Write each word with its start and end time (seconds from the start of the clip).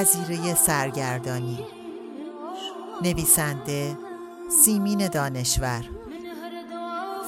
جزیره 0.00 0.54
سرگردانی. 0.54 1.58
نویسنده 3.02 3.98
سیمین 4.64 5.08
دانشور. 5.08 5.84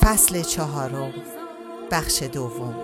فصل 0.01 0.43
چهارم 0.43 1.13
بخش 1.91 2.23
دوم. 2.23 2.75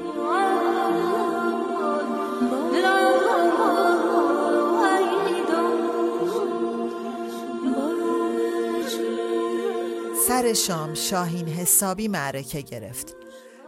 سر 10.29 10.53
شام 10.53 10.95
شاهین 10.95 11.49
حسابی 11.49 12.09
معرکه 12.09 12.61
گرفت. 12.61 13.15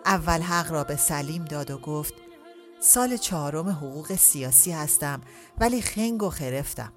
اول 0.07 0.41
حق 0.41 0.73
را 0.73 0.85
به 0.85 0.97
سلیم 0.97 1.45
داد 1.45 1.71
و 1.71 1.79
گفت 1.79 2.15
سال 2.83 3.17
چهارم 3.17 3.69
حقوق 3.69 4.15
سیاسی 4.17 4.73
هستم 4.73 5.21
ولی 5.59 5.83
خنگ 5.83 6.23
و 6.23 6.31
خرفتم. 6.31 6.93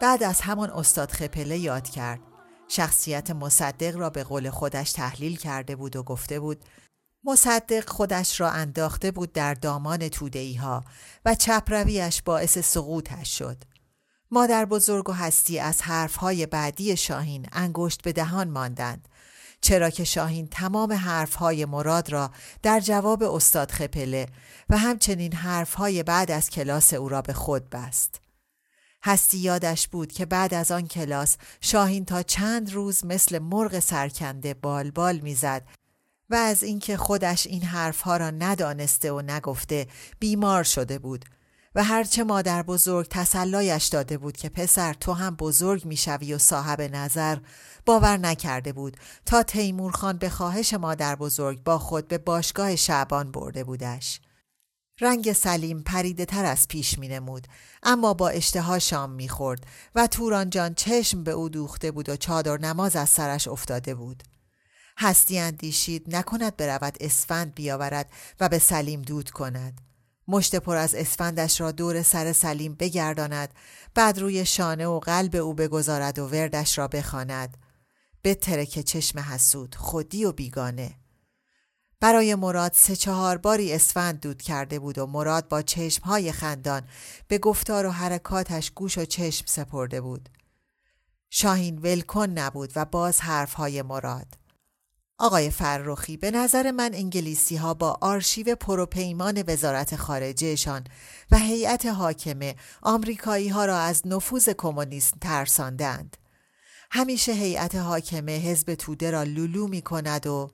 بعد 0.00 0.22
از 0.22 0.40
همان 0.40 0.70
استاد 0.70 1.10
خپله 1.10 1.58
یاد 1.58 1.88
کرد. 1.88 2.20
شخصیت 2.68 3.30
مصدق 3.30 3.96
را 3.96 4.10
به 4.10 4.24
قول 4.24 4.50
خودش 4.50 4.92
تحلیل 4.92 5.36
کرده 5.36 5.76
بود 5.76 5.96
و 5.96 6.02
گفته 6.02 6.40
بود 6.40 6.64
مصدق 7.24 7.88
خودش 7.88 8.40
را 8.40 8.50
انداخته 8.50 9.10
بود 9.10 9.32
در 9.32 9.54
دامان 9.54 10.08
تودهی 10.08 10.54
ها 10.54 10.84
و 11.24 11.34
چپرویش 11.34 12.22
باعث 12.22 12.58
سقوطش 12.58 13.38
شد. 13.38 13.64
مادر 14.30 14.64
بزرگ 14.64 15.08
و 15.08 15.12
هستی 15.12 15.58
از 15.58 15.82
حرفهای 15.82 16.46
بعدی 16.46 16.96
شاهین 16.96 17.46
انگشت 17.52 18.02
به 18.02 18.12
دهان 18.12 18.50
ماندند. 18.50 19.08
چرا 19.64 19.90
که 19.90 20.04
شاهین 20.04 20.46
تمام 20.46 20.92
حرفهای 20.92 21.64
مراد 21.64 22.12
را 22.12 22.30
در 22.62 22.80
جواب 22.80 23.22
استاد 23.22 23.70
خپله 23.70 24.26
و 24.70 24.78
همچنین 24.78 25.32
حرفهای 25.32 26.02
بعد 26.02 26.30
از 26.30 26.50
کلاس 26.50 26.94
او 26.94 27.08
را 27.08 27.22
به 27.22 27.32
خود 27.32 27.70
بست. 27.70 28.20
هستی 29.04 29.38
یادش 29.38 29.88
بود 29.88 30.12
که 30.12 30.26
بعد 30.26 30.54
از 30.54 30.70
آن 30.70 30.86
کلاس 30.86 31.36
شاهین 31.60 32.04
تا 32.04 32.22
چند 32.22 32.72
روز 32.72 33.04
مثل 33.04 33.38
مرغ 33.38 33.78
سرکنده 33.78 34.54
بال 34.54 34.90
بال 34.90 35.18
می‌زد 35.18 35.62
و 36.30 36.34
از 36.34 36.62
اینکه 36.62 36.96
خودش 36.96 37.46
این 37.46 37.62
حرفها 37.62 38.16
را 38.16 38.30
ندانسته 38.30 39.12
و 39.12 39.20
نگفته 39.20 39.86
بیمار 40.18 40.62
شده 40.62 40.98
بود 40.98 41.24
و 41.74 41.84
هرچه 41.84 42.24
مادر 42.24 42.62
بزرگ 42.62 43.06
تسلایش 43.10 43.86
داده 43.86 44.18
بود 44.18 44.36
که 44.36 44.48
پسر 44.48 44.94
تو 44.94 45.12
هم 45.12 45.36
بزرگ 45.36 45.84
می‌شوی 45.84 46.34
و 46.34 46.38
صاحب 46.38 46.80
نظر 46.80 47.38
باور 47.86 48.16
نکرده 48.16 48.72
بود 48.72 48.96
تا 49.26 49.42
تیمور 49.42 49.92
خان 49.92 50.18
به 50.18 50.30
خواهش 50.30 50.74
مادر 50.74 51.16
بزرگ 51.16 51.62
با 51.62 51.78
خود 51.78 52.08
به 52.08 52.18
باشگاه 52.18 52.76
شعبان 52.76 53.30
برده 53.30 53.64
بودش. 53.64 54.20
رنگ 55.00 55.32
سلیم 55.32 55.82
پریده 55.82 56.24
تر 56.24 56.44
از 56.44 56.68
پیش 56.68 56.98
می 56.98 57.08
نمود 57.08 57.48
اما 57.82 58.14
با 58.14 58.28
اشتها 58.28 58.78
شام 58.78 59.10
می 59.10 59.28
خورد 59.28 59.66
و 59.94 60.06
توران 60.06 60.50
جان 60.50 60.74
چشم 60.74 61.24
به 61.24 61.30
او 61.30 61.48
دوخته 61.48 61.90
بود 61.90 62.08
و 62.08 62.16
چادر 62.16 62.58
نماز 62.58 62.96
از 62.96 63.08
سرش 63.08 63.48
افتاده 63.48 63.94
بود. 63.94 64.22
هستی 64.98 65.38
اندیشید 65.38 66.16
نکند 66.16 66.56
برود 66.56 66.96
اسفند 67.00 67.54
بیاورد 67.54 68.10
و 68.40 68.48
به 68.48 68.58
سلیم 68.58 69.02
دود 69.02 69.30
کند. 69.30 69.80
مشت 70.28 70.56
پر 70.56 70.76
از 70.76 70.94
اسفندش 70.94 71.60
را 71.60 71.72
دور 71.72 72.02
سر 72.02 72.32
سلیم 72.32 72.74
بگرداند 72.74 73.54
بعد 73.94 74.18
روی 74.18 74.46
شانه 74.46 74.86
و 74.86 74.98
قلب 74.98 75.36
او 75.36 75.54
بگذارد 75.54 76.18
و 76.18 76.28
وردش 76.28 76.78
را 76.78 76.88
بخواند. 76.88 77.56
به 78.22 78.34
ترک 78.34 78.80
چشم 78.80 79.18
حسود 79.18 79.74
خودی 79.74 80.24
و 80.24 80.32
بیگانه. 80.32 80.94
برای 82.00 82.34
مراد 82.34 82.72
سه 82.74 82.96
چهار 82.96 83.36
باری 83.36 83.72
اسفند 83.72 84.20
دود 84.20 84.42
کرده 84.42 84.78
بود 84.78 84.98
و 84.98 85.06
مراد 85.06 85.48
با 85.48 85.62
چشمهای 85.62 86.32
خندان 86.32 86.82
به 87.28 87.38
گفتار 87.38 87.86
و 87.86 87.90
حرکاتش 87.90 88.70
گوش 88.70 88.98
و 88.98 89.04
چشم 89.04 89.44
سپرده 89.46 90.00
بود. 90.00 90.28
شاهین 91.30 91.78
ولکن 91.78 92.30
نبود 92.30 92.72
و 92.76 92.84
باز 92.84 93.20
حرفهای 93.20 93.82
مراد. 93.82 94.26
آقای 95.24 95.50
فرخی 95.50 96.16
به 96.16 96.30
نظر 96.30 96.70
من 96.70 96.90
انگلیسی 96.94 97.56
ها 97.56 97.74
با 97.74 97.98
آرشیو 98.00 98.54
پروپیمان 98.54 99.44
وزارت 99.46 99.96
خارجهشان 99.96 100.84
و 101.30 101.38
هیئت 101.38 101.86
حاکمه 101.86 102.56
آمریکایی 102.82 103.48
ها 103.48 103.64
را 103.64 103.78
از 103.78 104.06
نفوذ 104.06 104.48
کمونیسم 104.48 105.16
ترساندند. 105.20 106.16
همیشه 106.90 107.32
هیئت 107.32 107.74
حاکمه 107.74 108.38
حزب 108.38 108.74
توده 108.74 109.10
را 109.10 109.22
لولو 109.22 109.68
می 109.68 109.82
کند 109.82 110.26
و 110.26 110.50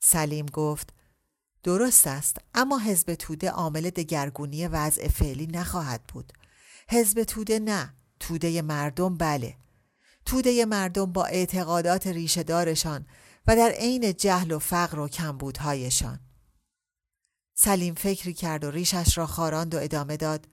سلیم 0.00 0.46
گفت 0.46 0.88
درست 1.62 2.06
است 2.06 2.36
اما 2.54 2.78
حزب 2.78 3.14
توده 3.14 3.50
عامل 3.50 3.90
دگرگونی 3.90 4.66
وضع 4.66 5.08
فعلی 5.08 5.46
نخواهد 5.46 6.02
بود. 6.12 6.32
حزب 6.88 7.24
توده 7.24 7.58
نه 7.58 7.94
توده 8.20 8.62
مردم 8.62 9.16
بله. 9.16 9.54
توده 10.24 10.64
مردم 10.64 11.12
با 11.12 11.24
اعتقادات 11.24 12.06
ریشهدارشان 12.06 13.06
و 13.46 13.56
در 13.56 13.70
عین 13.70 14.12
جهل 14.12 14.52
و 14.52 14.58
فقر 14.58 14.98
و 14.98 15.08
کمبودهایشان. 15.08 16.20
سلیم 17.54 17.94
فکری 17.94 18.34
کرد 18.34 18.64
و 18.64 18.70
ریشش 18.70 19.18
را 19.18 19.26
خاراند 19.26 19.74
و 19.74 19.78
ادامه 19.78 20.16
داد. 20.16 20.48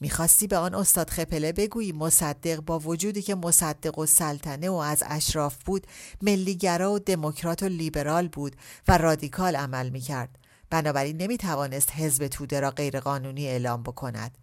می‌خواستی 0.00 0.46
به 0.46 0.56
آن 0.56 0.74
استاد 0.74 1.10
خپله 1.10 1.52
بگویی 1.52 1.92
مصدق 1.92 2.60
با 2.60 2.78
وجودی 2.78 3.22
که 3.22 3.34
مصدق 3.34 3.98
و 3.98 4.06
سلطنه 4.06 4.70
و 4.70 4.74
از 4.74 5.02
اشراف 5.06 5.56
بود 5.64 5.86
ملیگرا 6.22 6.92
و 6.92 6.98
دموکرات 6.98 7.62
و 7.62 7.68
لیبرال 7.68 8.28
بود 8.28 8.56
و 8.88 8.98
رادیکال 8.98 9.56
عمل 9.56 9.88
می‌کرد. 9.88 10.38
بنابراین 10.70 11.16
نمی‌توانست 11.16 11.92
حزب 11.92 12.26
توده 12.26 12.60
را 12.60 12.70
غیرقانونی 12.70 13.46
اعلام 13.46 13.82
بکند. 13.82 14.38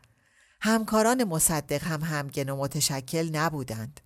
همکاران 0.61 1.23
مصدق 1.23 1.83
هم 1.83 2.01
همگن 2.01 2.49
و 2.49 2.55
متشکل 2.55 3.29
نبودند. 3.35 3.99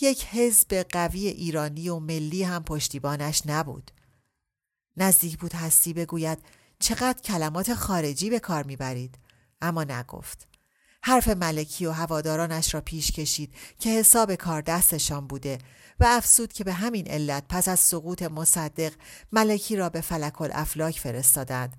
یک 0.00 0.24
حزب 0.24 0.74
قوی 0.74 1.28
ایرانی 1.28 1.88
و 1.88 1.98
ملی 1.98 2.42
هم 2.42 2.64
پشتیبانش 2.64 3.42
نبود. 3.46 3.90
نزدیک 4.96 5.38
بود 5.38 5.52
هستی 5.52 5.92
بگوید 5.92 6.38
چقدر 6.78 7.20
کلمات 7.22 7.74
خارجی 7.74 8.30
به 8.30 8.38
کار 8.38 8.62
می‌برید 8.62 9.18
اما 9.60 9.84
نگفت. 9.84 10.48
حرف 11.02 11.28
ملکی 11.28 11.86
و 11.86 11.92
هوادارانش 11.92 12.74
را 12.74 12.80
پیش 12.80 13.10
کشید 13.10 13.54
که 13.78 13.90
حساب 13.90 14.34
کار 14.34 14.60
دستشان 14.62 15.26
بوده 15.26 15.58
و 16.00 16.04
افسود 16.08 16.52
که 16.52 16.64
به 16.64 16.72
همین 16.72 17.08
علت 17.08 17.44
پس 17.48 17.68
از 17.68 17.80
سقوط 17.80 18.22
مصدق 18.22 18.92
ملکی 19.32 19.76
را 19.76 19.88
به 19.88 20.00
فلک 20.00 20.40
الافلاک 20.40 21.00
فرستادند 21.00 21.76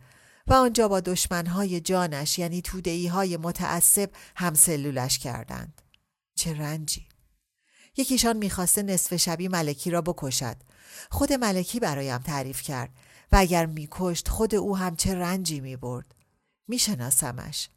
و 0.48 0.54
آنجا 0.54 0.88
با 0.88 1.00
دشمنهای 1.00 1.80
جانش 1.80 2.40
یعنی 2.40 2.62
تودهی 2.62 3.08
های 3.08 3.38
متعصب 3.38 4.10
همسلولش 4.36 5.20
کردند. 5.20 5.82
چه 6.36 6.54
رنجی! 6.54 7.08
یکیشان 7.98 8.38
می‌خواسته 8.38 8.84
نصف 8.84 9.16
شبی 9.16 9.48
ملکی 9.48 9.92
را 9.92 10.02
بکشد. 10.02 10.58
خود 11.12 11.34
ملکی 11.34 11.80
برایم 11.80 12.18
تعریف 12.18 12.62
کرد 12.62 12.90
و 13.32 13.36
اگر 13.38 13.66
میکشت 13.66 14.28
خود 14.28 14.56
او 14.56 14.78
هم 14.78 14.96
چه 14.96 15.16
رنجی 15.16 15.60
می‌برد. 15.60 16.16
میشناسمش. 16.68 17.70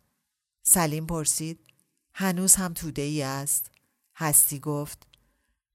سلیم 0.62 1.06
پرسید 1.06 1.60
هنوز 2.14 2.54
هم 2.54 2.72
توده 2.72 3.02
ای 3.02 3.22
است؟ 3.22 3.70
هستی 4.16 4.60
گفت 4.60 5.06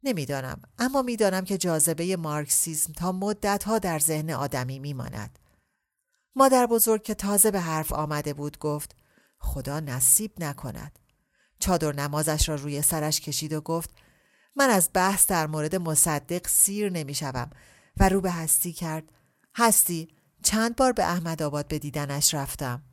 نمی‌دانم 0.03 0.61
اما 0.79 1.01
می‌دانم 1.01 1.45
که 1.45 1.57
جاذبه 1.57 2.15
مارکسیزم 2.15 2.93
تا 2.93 3.11
مدتها 3.11 3.79
در 3.79 3.99
ذهن 3.99 4.29
آدمی 4.29 4.79
میماند. 4.79 5.39
مادر 6.35 6.65
بزرگ 6.65 7.03
که 7.03 7.13
تازه 7.13 7.51
به 7.51 7.59
حرف 7.59 7.91
آمده 7.91 8.33
بود 8.33 8.59
گفت 8.59 8.95
خدا 9.39 9.79
نصیب 9.79 10.31
نکند. 10.43 10.99
چادر 11.59 11.91
نمازش 11.91 12.49
را 12.49 12.55
روی 12.55 12.81
سرش 12.81 13.21
کشید 13.21 13.53
و 13.53 13.61
گفت 13.61 13.89
من 14.55 14.69
از 14.69 14.89
بحث 14.93 15.27
در 15.27 15.47
مورد 15.47 15.75
مصدق 15.75 16.47
سیر 16.47 16.89
نمی 16.89 17.15
و 17.97 18.09
رو 18.09 18.21
به 18.21 18.31
هستی 18.31 18.73
کرد 18.73 19.03
هستی 19.55 20.07
چند 20.43 20.75
بار 20.75 20.91
به 20.91 21.03
احمد 21.03 21.41
آباد 21.41 21.67
به 21.67 21.79
دیدنش 21.79 22.33
رفتم. 22.33 22.83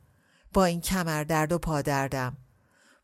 با 0.53 0.65
این 0.65 0.81
کمر 0.81 1.23
درد 1.23 1.51
و 1.51 1.57
پادردم. 1.57 2.37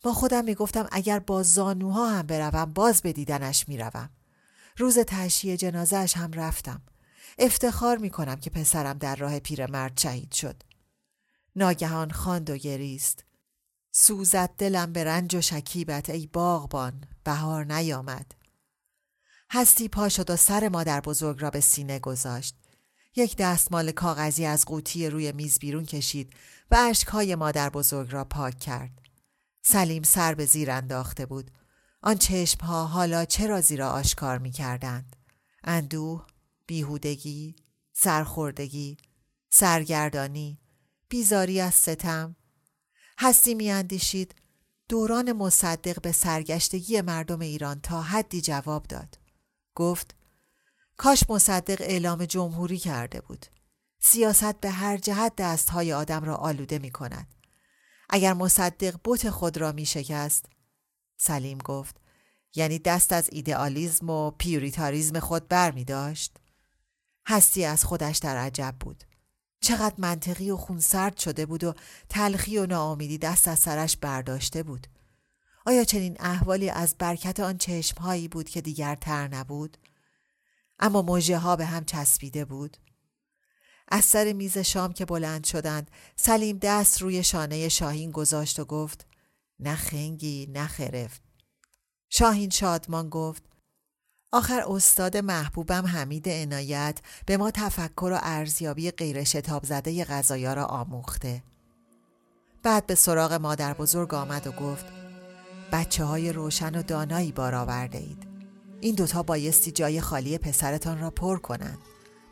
با 0.04 0.14
خودم 0.14 0.44
می‌گفتم 0.44 0.88
اگر 0.92 1.20
با 1.20 1.44
زانوها 1.44 2.10
هم 2.10 2.28
بروم 2.28 2.74
باز 2.74 3.02
به 3.02 3.14
دیدنش 3.14 3.68
می‌روم. 3.68 4.10
روز 4.78 5.00
تشییع 5.00 5.56
جنازهش 5.56 6.18
هم 6.18 6.32
رفتم. 6.32 6.82
افتخار 7.40 7.98
می 7.98 8.10
کنم 8.10 8.36
که 8.36 8.50
پسرم 8.50 8.98
در 8.98 9.16
راه 9.16 9.40
پیرمرد 9.40 10.00
شهید 10.00 10.32
شد. 10.32 10.64
ناگهان 11.56 12.12
خواند 12.12 12.50
و 12.50 12.58
گریست. 12.58 13.24
سوزد 13.92 14.50
دلم 14.58 14.94
به 14.94 15.04
رنج 15.04 15.36
و 15.36 15.42
شکیبت 15.42 16.10
ای 16.10 16.28
باغبان 16.28 17.04
بهار 17.24 17.66
نیامد. 17.66 18.36
هستی 19.50 19.88
پا 19.88 20.10
شد 20.10 20.30
و 20.30 20.36
سر 20.36 20.70
مادر 20.70 21.02
بزرگ 21.02 21.42
را 21.42 21.50
به 21.50 21.60
سینه 21.60 22.00
گذاشت. 22.00 22.56
یک 23.16 23.36
دستمال 23.38 23.92
کاغذی 23.92 24.46
از 24.46 24.66
قوطی 24.66 25.10
روی 25.10 25.32
میز 25.32 25.60
بیرون 25.60 25.86
کشید 25.86 26.34
و 26.72 26.76
اشکهای 26.76 27.36
مادر 27.36 27.70
بزرگ 27.70 28.14
را 28.14 28.24
پاک 28.24 28.60
کرد. 28.60 29.02
سلیم 29.62 30.04
سر 30.04 30.34
به 30.34 30.46
زیر 30.46 30.72
انداخته 30.72 31.26
بود. 31.26 31.52
آن 32.02 32.18
چشمها 32.18 32.86
حالا 32.86 33.26
چرا 33.26 33.62
زیرا 33.62 33.90
آشکار 33.90 34.38
می 34.38 34.52
کردند؟ 34.52 35.16
اندوه، 35.64 36.26
بیهودگی، 36.68 37.56
سرخوردگی، 37.94 38.98
سرگردانی، 39.50 40.60
بیزاری 41.10 41.62
از 41.62 41.74
ستم. 41.74 42.36
هستی 43.20 43.56
می 43.56 43.72
اندیشید 43.72 44.36
دوران 44.90 45.32
مصدق 45.32 46.02
به 46.02 46.12
سرگشتگی 46.12 47.02
مردم 47.02 47.40
ایران 47.40 47.80
تا 47.80 48.02
حدی 48.02 48.42
جواب 48.42 48.84
داد. 48.84 49.18
گفت 49.78 50.16
کاش 50.98 51.24
مصدق 51.30 51.82
اعلام 51.82 52.26
جمهوری 52.26 52.78
کرده 52.78 53.22
بود. 53.22 53.46
سیاست 54.00 54.60
به 54.60 54.70
هر 54.70 54.98
جهت 54.98 55.36
دستهای 55.36 55.94
آدم 55.94 56.24
را 56.24 56.36
آلوده 56.36 56.80
می 56.80 56.92
کند. 56.92 57.28
اگر 58.10 58.34
مصدق 58.34 58.96
بت 59.04 59.30
خود 59.30 59.58
را 59.58 59.72
می 59.72 59.86
شکست 59.86 60.46
سلیم 61.18 61.58
گفت 61.58 61.96
یعنی 62.56 62.80
دست 62.80 63.14
از 63.14 63.30
ایدئالیزم 63.32 64.10
و 64.10 64.32
پیوریتانیزم 64.32 65.20
خود 65.20 65.48
بر 65.48 65.72
می 65.72 65.84
داشت؟ 65.84 66.38
هستی 67.28 67.66
از 67.66 67.86
خودش 67.86 68.18
در 68.18 68.38
عجب 68.38 68.76
بود. 68.80 69.04
چقدر 69.62 69.96
منطقی 69.98 70.52
و 70.52 70.58
خونسرد 70.58 71.18
شده 71.18 71.46
بود 71.46 71.64
و 71.64 71.74
تلخی 72.10 72.58
و 72.58 72.66
ناامیدی 72.66 73.18
دست 73.18 73.48
از 73.48 73.60
سرش 73.60 73.98
برداشته 73.98 74.64
بود. 74.64 74.88
آیا 75.68 75.84
چنین 75.84 76.18
احوالی 76.20 76.70
از 76.70 76.96
برکت 77.00 77.40
آن 77.40 77.58
چشمهایی 77.58 78.28
بود 78.28 78.50
که 78.50 78.62
دیگر 78.62 78.96
تر 78.96 79.28
نبود؟ 79.28 79.78
اما 80.80 81.02
موجه 81.02 81.38
ها 81.38 81.56
به 81.56 81.66
هم 81.66 81.86
چسبیده 81.86 82.46
بود؟ 82.46 82.78
از 83.88 84.06
سر 84.06 84.34
میز 84.34 84.58
شام 84.58 84.94
که 84.94 85.06
بلند 85.06 85.44
شدند 85.44 85.92
سلیم 86.16 86.60
دست 86.62 87.02
روی 87.02 87.24
شانه 87.24 87.70
شاهین 87.70 88.12
گذاشت 88.12 88.60
و 88.60 88.66
گفت 88.66 89.06
نه 89.60 89.76
خنگی 89.76 90.48
نه 90.54 90.68
خرفت 90.68 91.22
شاهین 92.10 92.50
شادمان 92.50 93.10
گفت 93.10 93.44
آخر 94.32 94.64
استاد 94.68 95.18
محبوبم 95.18 95.86
حمید 95.86 96.30
عنایت 96.30 97.00
به 97.26 97.38
ما 97.38 97.52
تفکر 97.52 98.10
و 98.14 98.20
ارزیابی 98.22 98.92
غیر 98.92 99.24
شتاب 99.24 99.66
زده 99.66 100.04
را 100.54 100.66
آموخته 100.66 101.44
بعد 102.64 102.86
به 102.86 102.96
سراغ 102.96 103.34
مادر 103.34 103.74
بزرگ 103.74 104.14
آمد 104.14 104.48
و 104.48 104.52
گفت 104.52 105.07
بچه 105.72 106.04
های 106.04 106.34
روشن 106.34 106.80
و 106.80 106.84
دانایی 106.84 107.32
بار 107.32 107.56
آورده 107.56 107.98
اید 107.98 108.28
این 108.82 108.96
دوتا 108.96 109.24
بایستی 109.24 109.72
جای 109.72 110.02
خالی 110.02 110.38
پسرتان 110.38 111.00
را 111.00 111.10
پر 111.10 111.38
کنند 111.38 111.78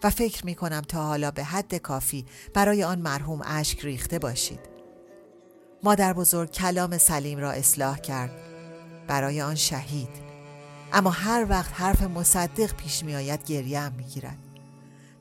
و 0.04 0.10
فکر 0.10 0.46
می 0.46 0.56
کنم 0.56 0.82
تا 0.82 1.06
حالا 1.06 1.32
به 1.32 1.44
حد 1.44 1.76
کافی 1.76 2.26
برای 2.54 2.84
آن 2.84 3.00
مرحوم 3.00 3.42
اشک 3.46 3.86
ریخته 3.86 4.20
باشید. 4.20 4.60
مادر 5.84 6.14
بزرگ 6.14 6.52
کلام 6.52 6.98
سلیم 6.98 7.40
را 7.40 7.52
اصلاح 7.52 7.98
کرد 7.98 8.32
برای 9.08 9.42
آن 9.42 9.56
شهید 9.56 10.10
اما 10.94 11.10
هر 11.10 11.46
وقت 11.50 11.72
حرف 11.74 12.04
مصدق 12.04 12.76
پیش 12.76 13.04
می 13.04 13.16
آید 13.16 13.44
گریه 13.44 13.80
هم 13.80 13.94
می 13.94 14.04
گیرد. 14.04 14.38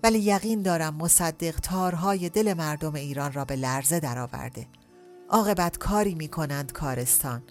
ولی 0.03 0.19
یقین 0.19 0.63
دارم 0.63 0.95
مصدق 0.95 1.61
تارهای 1.61 2.29
دل 2.29 2.55
مردم 2.55 2.95
ایران 2.95 3.33
را 3.33 3.45
به 3.45 3.57
لرزه 3.57 4.01
درآورده. 4.01 4.67
عاقبت 5.29 5.79
کاری 5.79 6.15
می 6.15 6.29
کنند 6.29 6.73
کارستان. 6.73 7.43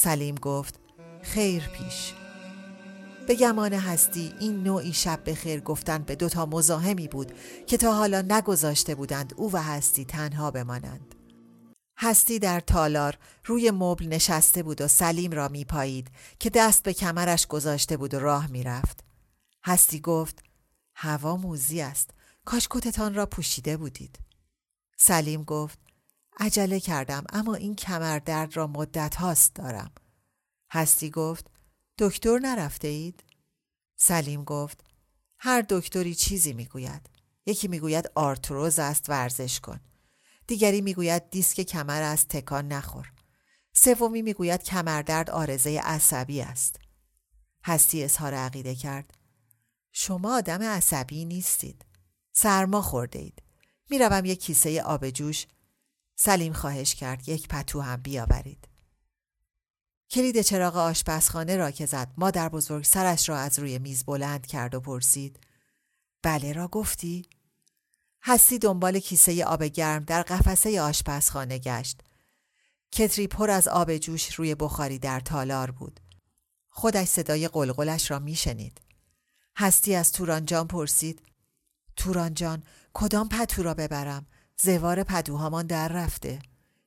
سلیم 0.00 0.34
گفت 0.34 0.80
خیر 1.22 1.68
پیش 1.68 2.12
به 3.28 3.34
گمان 3.34 3.72
هستی 3.72 4.34
این 4.40 4.62
نوعی 4.62 4.92
شب 4.92 5.24
به 5.24 5.34
خیر 5.34 5.60
گفتن 5.60 5.98
به 5.98 6.14
دوتا 6.14 6.46
مزاحمی 6.46 7.08
بود 7.08 7.32
که 7.66 7.76
تا 7.76 7.94
حالا 7.94 8.22
نگذاشته 8.22 8.94
بودند 8.94 9.34
او 9.36 9.52
و 9.52 9.62
هستی 9.62 10.04
تنها 10.04 10.50
بمانند. 10.50 11.14
هستی 11.98 12.38
در 12.38 12.60
تالار 12.60 13.18
روی 13.44 13.70
مبل 13.70 14.06
نشسته 14.06 14.62
بود 14.62 14.80
و 14.80 14.88
سلیم 14.88 15.30
را 15.30 15.48
میپایید 15.48 16.10
که 16.38 16.50
دست 16.50 16.82
به 16.82 16.92
کمرش 16.92 17.46
گذاشته 17.46 17.96
بود 17.96 18.14
و 18.14 18.18
راه 18.18 18.46
می‌رفت. 18.46 19.04
هستی 19.64 20.00
گفت 20.00 20.42
هوا 20.94 21.36
موزی 21.36 21.80
است. 21.80 22.10
کاش 22.44 22.68
کتتان 22.70 23.14
را 23.14 23.26
پوشیده 23.26 23.76
بودید. 23.76 24.18
سلیم 24.98 25.44
گفت 25.44 25.87
عجله 26.38 26.80
کردم 26.80 27.24
اما 27.32 27.54
این 27.54 27.74
کمر 27.74 28.18
درد 28.18 28.56
را 28.56 28.66
مدت 28.66 29.14
هاست 29.14 29.54
دارم. 29.54 29.90
هستی 30.72 31.10
گفت 31.10 31.50
دکتر 31.98 32.38
نرفته 32.38 32.88
اید؟ 32.88 33.24
سلیم 33.96 34.44
گفت 34.44 34.84
هر 35.38 35.64
دکتری 35.68 36.14
چیزی 36.14 36.52
می‌گوید. 36.52 37.10
یکی 37.46 37.68
می‌گوید 37.68 38.10
آرتروز 38.14 38.78
است 38.78 39.10
ورزش 39.10 39.60
کن. 39.60 39.80
دیگری 40.46 40.80
می‌گوید 40.80 41.30
دیسک 41.30 41.60
کمر 41.60 42.02
است 42.02 42.28
تکان 42.28 42.68
نخور. 42.68 43.12
سومی 43.72 44.22
می‌گوید 44.22 44.62
کمردرد 44.62 45.30
آرزه 45.30 45.80
عصبی 45.84 46.40
است. 46.40 46.80
هستی 47.64 48.04
اظهار 48.04 48.34
عقیده 48.34 48.74
کرد. 48.74 49.14
شما 49.92 50.36
آدم 50.36 50.62
عصبی 50.62 51.24
نیستید. 51.24 51.84
سرما 52.32 52.82
خورده 52.82 53.18
اید. 53.18 53.42
می‌روم 53.90 54.24
یک 54.24 54.40
کیسه 54.40 54.82
آب 54.82 55.10
جوش. 55.10 55.46
سلیم 56.20 56.52
خواهش 56.52 56.94
کرد 56.94 57.28
یک 57.28 57.48
پتو 57.48 57.80
هم 57.80 57.96
بیاورید. 57.96 58.68
کلید 60.10 60.42
چراغ 60.42 60.76
آشپزخانه 60.76 61.56
را 61.56 61.70
که 61.70 61.86
زد 61.86 62.12
مادر 62.16 62.48
بزرگ 62.48 62.84
سرش 62.84 63.28
را 63.28 63.38
از 63.38 63.58
روی 63.58 63.78
میز 63.78 64.04
بلند 64.04 64.46
کرد 64.46 64.74
و 64.74 64.80
پرسید 64.80 65.40
بله 66.22 66.52
را 66.52 66.68
گفتی؟ 66.68 67.26
هستی 68.22 68.58
دنبال 68.58 68.98
کیسه 68.98 69.44
آب 69.44 69.64
گرم 69.64 70.04
در 70.04 70.22
قفسه 70.22 70.80
آشپزخانه 70.80 71.58
گشت. 71.58 72.00
کتری 72.92 73.26
پر 73.26 73.50
از 73.50 73.68
آب 73.68 73.96
جوش 73.96 74.34
روی 74.34 74.54
بخاری 74.54 74.98
در 74.98 75.20
تالار 75.20 75.70
بود. 75.70 76.00
خودش 76.68 77.08
صدای 77.08 77.48
قلقلش 77.48 78.10
را 78.10 78.18
میشنید. 78.18 78.80
هستی 79.56 79.94
از 79.94 80.12
تورانجان 80.12 80.66
پرسید 80.66 81.22
تورانجان 81.96 82.62
کدام 82.92 83.28
پتو 83.28 83.62
را 83.62 83.74
ببرم؟ 83.74 84.26
زوار 84.62 85.02
پدوهامان 85.02 85.66
در 85.66 85.88
رفته. 85.88 86.38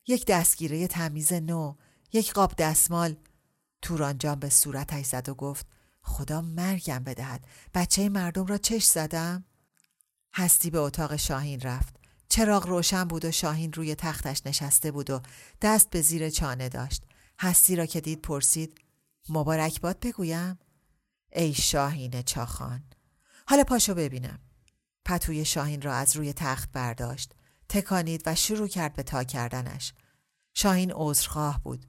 یک 0.07 0.25
دستگیره 0.25 0.87
تمیز 0.87 1.33
نو 1.33 1.75
یک 2.13 2.33
قاب 2.33 2.53
دستمال. 2.57 3.15
تورانجان 3.81 4.39
به 4.39 4.49
صورتش 4.49 5.05
زد 5.05 5.29
و 5.29 5.33
گفت 5.33 5.67
خدا 6.01 6.41
مرگم 6.41 7.03
بدهد. 7.03 7.47
بچه 7.73 8.09
مردم 8.09 8.45
را 8.45 8.57
چش 8.57 8.83
زدم؟ 8.83 9.45
هستی 10.33 10.69
به 10.69 10.79
اتاق 10.79 11.15
شاهین 11.15 11.61
رفت. 11.61 11.95
چراغ 12.29 12.67
روشن 12.67 13.03
بود 13.03 13.25
و 13.25 13.31
شاهین 13.31 13.73
روی 13.73 13.95
تختش 13.95 14.41
نشسته 14.45 14.91
بود 14.91 15.09
و 15.09 15.21
دست 15.61 15.89
به 15.89 16.01
زیر 16.01 16.29
چانه 16.29 16.69
داشت. 16.69 17.03
هستی 17.39 17.75
را 17.75 17.85
که 17.85 18.01
دید 18.01 18.21
پرسید 18.21 18.77
مبارک 19.29 19.81
باد 19.81 19.99
بگویم؟ 19.99 20.59
ای 21.31 21.53
شاهین 21.53 22.21
چاخان. 22.21 22.83
حالا 23.47 23.63
پاشو 23.63 23.93
ببینم. 23.93 24.39
پتوی 25.05 25.45
شاهین 25.45 25.81
را 25.81 25.93
از 25.93 26.15
روی 26.15 26.33
تخت 26.33 26.71
برداشت. 26.71 27.33
تکانید 27.71 28.23
و 28.25 28.35
شروع 28.35 28.67
کرد 28.67 28.93
به 28.93 29.03
تا 29.03 29.23
کردنش. 29.23 29.93
شاهین 30.53 30.91
عذرخواه 30.95 31.63
بود. 31.63 31.85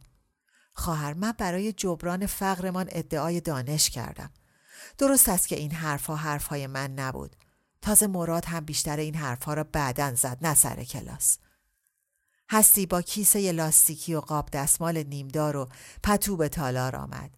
خواهر 0.75 1.13
من 1.13 1.33
برای 1.33 1.73
جبران 1.73 2.27
فقرمان 2.27 2.89
ادعای 2.93 3.41
دانش 3.41 3.91
کردم. 3.91 4.31
درست 4.99 5.29
است 5.29 5.49
که 5.49 5.57
این 5.57 5.73
حرفها 5.73 6.17
حرفهای 6.17 6.67
من 6.67 6.95
نبود. 6.95 7.37
تازه 7.83 8.07
مراد 8.07 8.45
هم 8.45 8.65
بیشتر 8.65 8.97
این 8.97 9.15
حرفها 9.15 9.55
را 9.55 9.65
بعدا 9.65 10.15
زد 10.15 10.39
نه 10.43 10.55
سر 10.55 10.85
کلاس. 10.85 11.39
هستی 12.51 12.87
با 12.87 13.03
کیسه 13.03 13.53
لاستیکی 13.53 14.15
و 14.15 14.21
قاب 14.21 14.49
دستمال 14.53 15.03
نیمدار 15.03 15.57
و 15.57 15.69
پتو 16.03 16.37
به 16.37 16.49
تالار 16.49 16.97
آمد. 16.97 17.31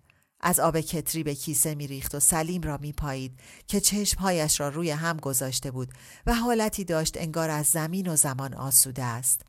از 0.47 0.61
آب 0.61 0.81
کتری 0.81 1.23
به 1.23 1.35
کیسه 1.35 1.75
میریخت 1.75 2.15
و 2.15 2.21
سلیم 2.21 2.63
را 2.63 2.77
میپایید 2.77 3.41
که 3.67 3.81
چشمهایش 3.81 4.61
را 4.61 4.69
روی 4.69 4.91
هم 4.91 5.17
گذاشته 5.17 5.71
بود 5.71 5.93
و 6.27 6.35
حالتی 6.35 6.85
داشت 6.85 7.17
انگار 7.17 7.51
از 7.51 7.67
زمین 7.67 8.09
و 8.09 8.17
زمان 8.17 8.55
آسوده 8.55 9.05
است. 9.05 9.41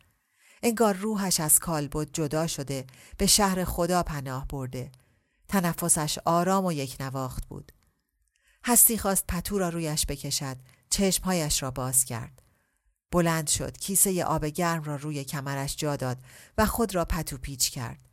انگار 0.64 0.94
روحش 0.94 1.40
از 1.40 1.60
کالبد 1.60 2.12
جدا 2.14 2.48
شده 2.48 2.86
به 3.18 3.26
شهر 3.26 3.64
خدا 3.64 4.04
پناه 4.04 4.48
برده. 4.48 4.92
تنفسش 5.48 6.20
آرام 6.26 6.66
و 6.66 6.72
یک 6.72 6.98
نواخت 7.00 7.46
بود. 7.46 7.72
هستی 8.64 8.98
خواست 8.98 9.24
پتو 9.28 9.58
را 9.58 9.70
رویش 9.70 10.06
بکشد 10.06 10.58
چشمهایش 10.90 11.64
را 11.64 11.72
باز 11.72 12.06
کرد. 12.06 12.42
بلند 13.12 13.48
شد 13.48 13.78
کیسه 13.78 14.24
آب 14.24 14.46
گرم 14.46 14.84
را 14.84 14.96
روی 14.96 15.24
کمرش 15.24 15.76
جا 15.76 15.96
داد 15.96 16.18
و 16.58 16.66
خود 16.66 16.96
را 16.96 17.06
پتو 17.06 17.38
پیچ 17.38 17.72
کرد. 17.72 18.05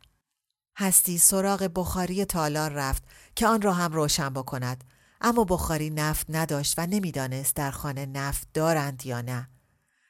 هستی 0.75 1.17
سراغ 1.17 1.71
بخاری 1.75 2.25
تالار 2.25 2.71
رفت 2.71 3.03
که 3.35 3.47
آن 3.47 3.61
را 3.61 3.73
هم 3.73 3.93
روشن 3.93 4.29
بکند. 4.29 4.83
اما 5.21 5.43
بخاری 5.43 5.89
نفت 5.89 6.25
نداشت 6.29 6.73
و 6.77 6.85
نمی‌دانست 6.85 7.55
در 7.55 7.71
خانه 7.71 8.05
نفت 8.05 8.47
دارند 8.53 9.05
یا 9.05 9.21
نه. 9.21 9.49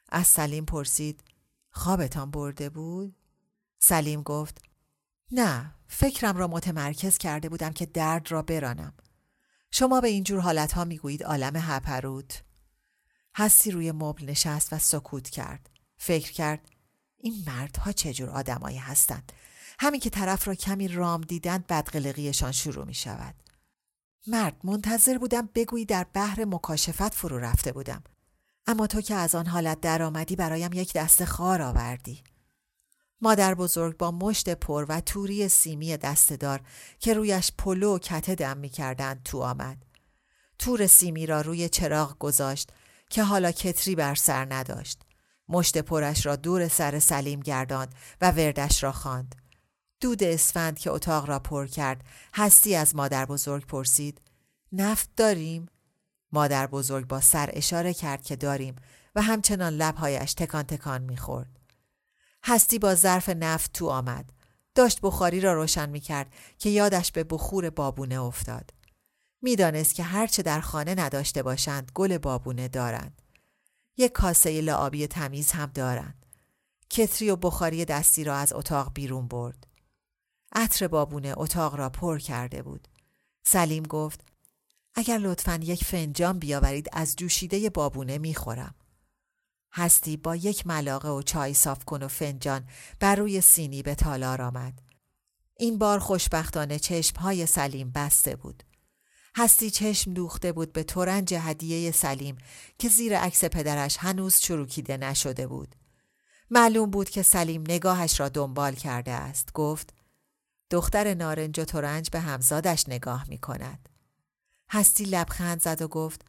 از 0.09 0.27
سلیم 0.27 0.65
پرسید 0.65 1.23
خوابتان 1.71 2.31
برده 2.31 2.69
بود؟ 2.69 3.15
سلیم 3.79 4.21
گفت 4.21 4.61
نه 5.31 5.75
فکرم 5.87 6.37
را 6.37 6.47
متمرکز 6.47 7.17
کرده 7.17 7.49
بودم 7.49 7.73
که 7.73 7.85
درد 7.85 8.31
را 8.31 8.41
برانم. 8.41 8.93
شما 9.71 10.01
به 10.01 10.07
اینجور 10.07 10.39
حالتها 10.39 10.85
می‌گویید 10.85 11.23
عالم 11.23 11.53
هپروت. 11.55 12.43
هستی 13.35 13.71
روی 13.71 13.91
مبل 13.91 14.29
نشست 14.29 14.73
و 14.73 14.77
سکوت 14.77 15.29
کرد. 15.29 15.69
فکر 15.97 16.31
کرد 16.31 16.69
این 17.17 17.43
مردها 17.47 17.91
چجور 17.91 18.29
آدمایی 18.29 18.77
هستند؟ 18.77 19.31
همین 19.83 19.99
که 19.99 20.09
طرف 20.09 20.47
را 20.47 20.55
کمی 20.55 20.87
رام 20.87 21.21
دیدند 21.21 21.67
بدقلقیشان 21.67 22.51
شروع 22.51 22.85
می 22.85 22.93
شود 22.93 23.35
مرد 24.27 24.55
منتظر 24.63 25.17
بودم 25.17 25.49
بگویی 25.55 25.85
در 25.85 26.05
بحر 26.13 26.45
مکاشفت 26.45 27.13
فرو 27.13 27.39
رفته 27.39 27.71
بودم 27.71 28.03
اما 28.67 28.87
تو 28.87 29.01
که 29.01 29.15
از 29.15 29.35
آن 29.35 29.45
حالت 29.45 29.81
درآمدی 29.81 30.35
برایم 30.35 30.73
یک 30.73 30.93
دست 30.93 31.25
خار 31.25 31.61
آوردی 31.61 32.23
مادر 33.21 33.53
بزرگ 33.53 33.97
با 33.97 34.11
مشت 34.11 34.49
پر 34.49 34.85
و 34.89 35.01
توری 35.01 35.49
سیمی 35.49 35.97
دستدار 35.97 36.61
که 36.99 37.13
رویش 37.13 37.51
پلو 37.57 37.95
و 37.95 37.99
کته 37.99 38.35
دم 38.35 38.57
می 38.57 38.69
کردند 38.69 39.23
تو 39.23 39.41
آمد. 39.41 39.85
تور 40.59 40.87
سیمی 40.87 41.25
را 41.25 41.41
روی 41.41 41.69
چراغ 41.69 42.17
گذاشت 42.17 42.69
که 43.09 43.23
حالا 43.23 43.51
کتری 43.51 43.95
بر 43.95 44.15
سر 44.15 44.53
نداشت. 44.53 45.01
مشت 45.49 45.77
پرش 45.77 46.25
را 46.25 46.35
دور 46.35 46.67
سر 46.67 46.99
سلیم 46.99 47.39
گرداند 47.39 47.95
و 48.21 48.31
وردش 48.31 48.83
را 48.83 48.91
خواند. 48.91 49.42
دود 50.03 50.23
اسفند 50.23 50.79
که 50.79 50.91
اتاق 50.91 51.29
را 51.29 51.39
پر 51.39 51.67
کرد 51.67 52.03
هستی 52.33 52.75
از 52.75 52.95
مادر 52.95 53.25
بزرگ 53.25 53.65
پرسید 53.65 54.21
نفت 54.71 55.09
داریم؟ 55.17 55.69
مادر 56.31 56.67
بزرگ 56.67 57.07
با 57.07 57.21
سر 57.21 57.49
اشاره 57.53 57.93
کرد 57.93 58.23
که 58.23 58.35
داریم 58.35 58.75
و 59.15 59.21
همچنان 59.21 59.73
لبهایش 59.73 60.33
تکان 60.33 60.63
تکان 60.63 61.01
می‌خورد. 61.01 61.59
هستی 62.43 62.79
با 62.79 62.95
ظرف 62.95 63.29
نفت 63.29 63.73
تو 63.73 63.87
آمد. 63.87 64.29
داشت 64.75 64.99
بخاری 65.01 65.41
را 65.41 65.53
روشن 65.53 65.89
می 65.89 65.99
کرد 65.99 66.33
که 66.59 66.69
یادش 66.69 67.11
به 67.11 67.23
بخور 67.23 67.69
بابونه 67.69 68.21
افتاد. 68.21 68.73
می‌دانست 69.41 69.95
که 69.95 70.03
هرچه 70.03 70.43
در 70.43 70.61
خانه 70.61 70.95
نداشته 70.95 71.43
باشند 71.43 71.91
گل 71.95 72.17
بابونه 72.17 72.67
دارند. 72.67 73.21
یک 73.97 74.11
کاسه 74.11 74.61
لعابی 74.61 75.07
تمیز 75.07 75.51
هم 75.51 75.71
دارند. 75.73 76.25
کتری 76.89 77.29
و 77.29 77.35
بخاری 77.35 77.85
دستی 77.85 78.23
را 78.23 78.35
از 78.35 78.53
اتاق 78.53 78.93
بیرون 78.93 79.27
برد. 79.27 79.72
عطر 80.53 80.87
بابونه 80.87 81.33
اتاق 81.37 81.75
را 81.75 81.89
پر 81.89 82.19
کرده 82.19 82.61
بود. 82.61 82.87
سلیم 83.43 83.83
گفت 83.83 84.21
اگر 84.95 85.17
لطفا 85.17 85.59
یک 85.63 85.83
فنجان 85.83 86.39
بیاورید 86.39 86.89
از 86.91 87.15
جوشیده 87.15 87.69
بابونه 87.69 88.17
می‌خورم. 88.17 88.75
هستی 89.73 90.17
با 90.17 90.35
یک 90.35 90.67
ملاقه 90.67 91.09
و 91.09 91.21
چای 91.21 91.53
صاف 91.53 91.85
کن 91.85 92.03
و 92.03 92.07
فنجان 92.07 92.67
بر 92.99 93.15
روی 93.15 93.41
سینی 93.41 93.83
به 93.83 93.95
تالار 93.95 94.41
آمد. 94.41 94.81
این 95.57 95.77
بار 95.77 95.99
خوشبختانه 95.99 96.79
چشمهای 96.79 97.45
سلیم 97.45 97.91
بسته 97.95 98.35
بود. 98.35 98.63
هستی 99.35 99.71
چشم 99.71 100.13
دوخته 100.13 100.51
بود 100.51 100.73
به 100.73 100.83
تورنج 100.83 101.33
هدیه 101.33 101.91
سلیم 101.91 102.37
که 102.77 102.89
زیر 102.89 103.17
عکس 103.17 103.43
پدرش 103.45 103.97
هنوز 103.97 104.39
چروکیده 104.39 104.97
نشده 104.97 105.47
بود. 105.47 105.75
معلوم 106.49 106.89
بود 106.89 107.09
که 107.09 107.21
سلیم 107.23 107.61
نگاهش 107.61 108.19
را 108.19 108.29
دنبال 108.29 108.75
کرده 108.75 109.11
است. 109.11 109.53
گفت 109.53 109.93
دختر 110.69 111.13
نارنج 111.13 111.59
و 111.59 111.65
تورنج 111.65 112.09
به 112.09 112.19
همزادش 112.19 112.89
نگاه 112.89 113.25
می 113.29 113.37
کند. 113.37 113.89
هستی 114.69 115.05
لبخند 115.05 115.61
زد 115.61 115.81
و 115.81 115.87
گفت 115.87 116.25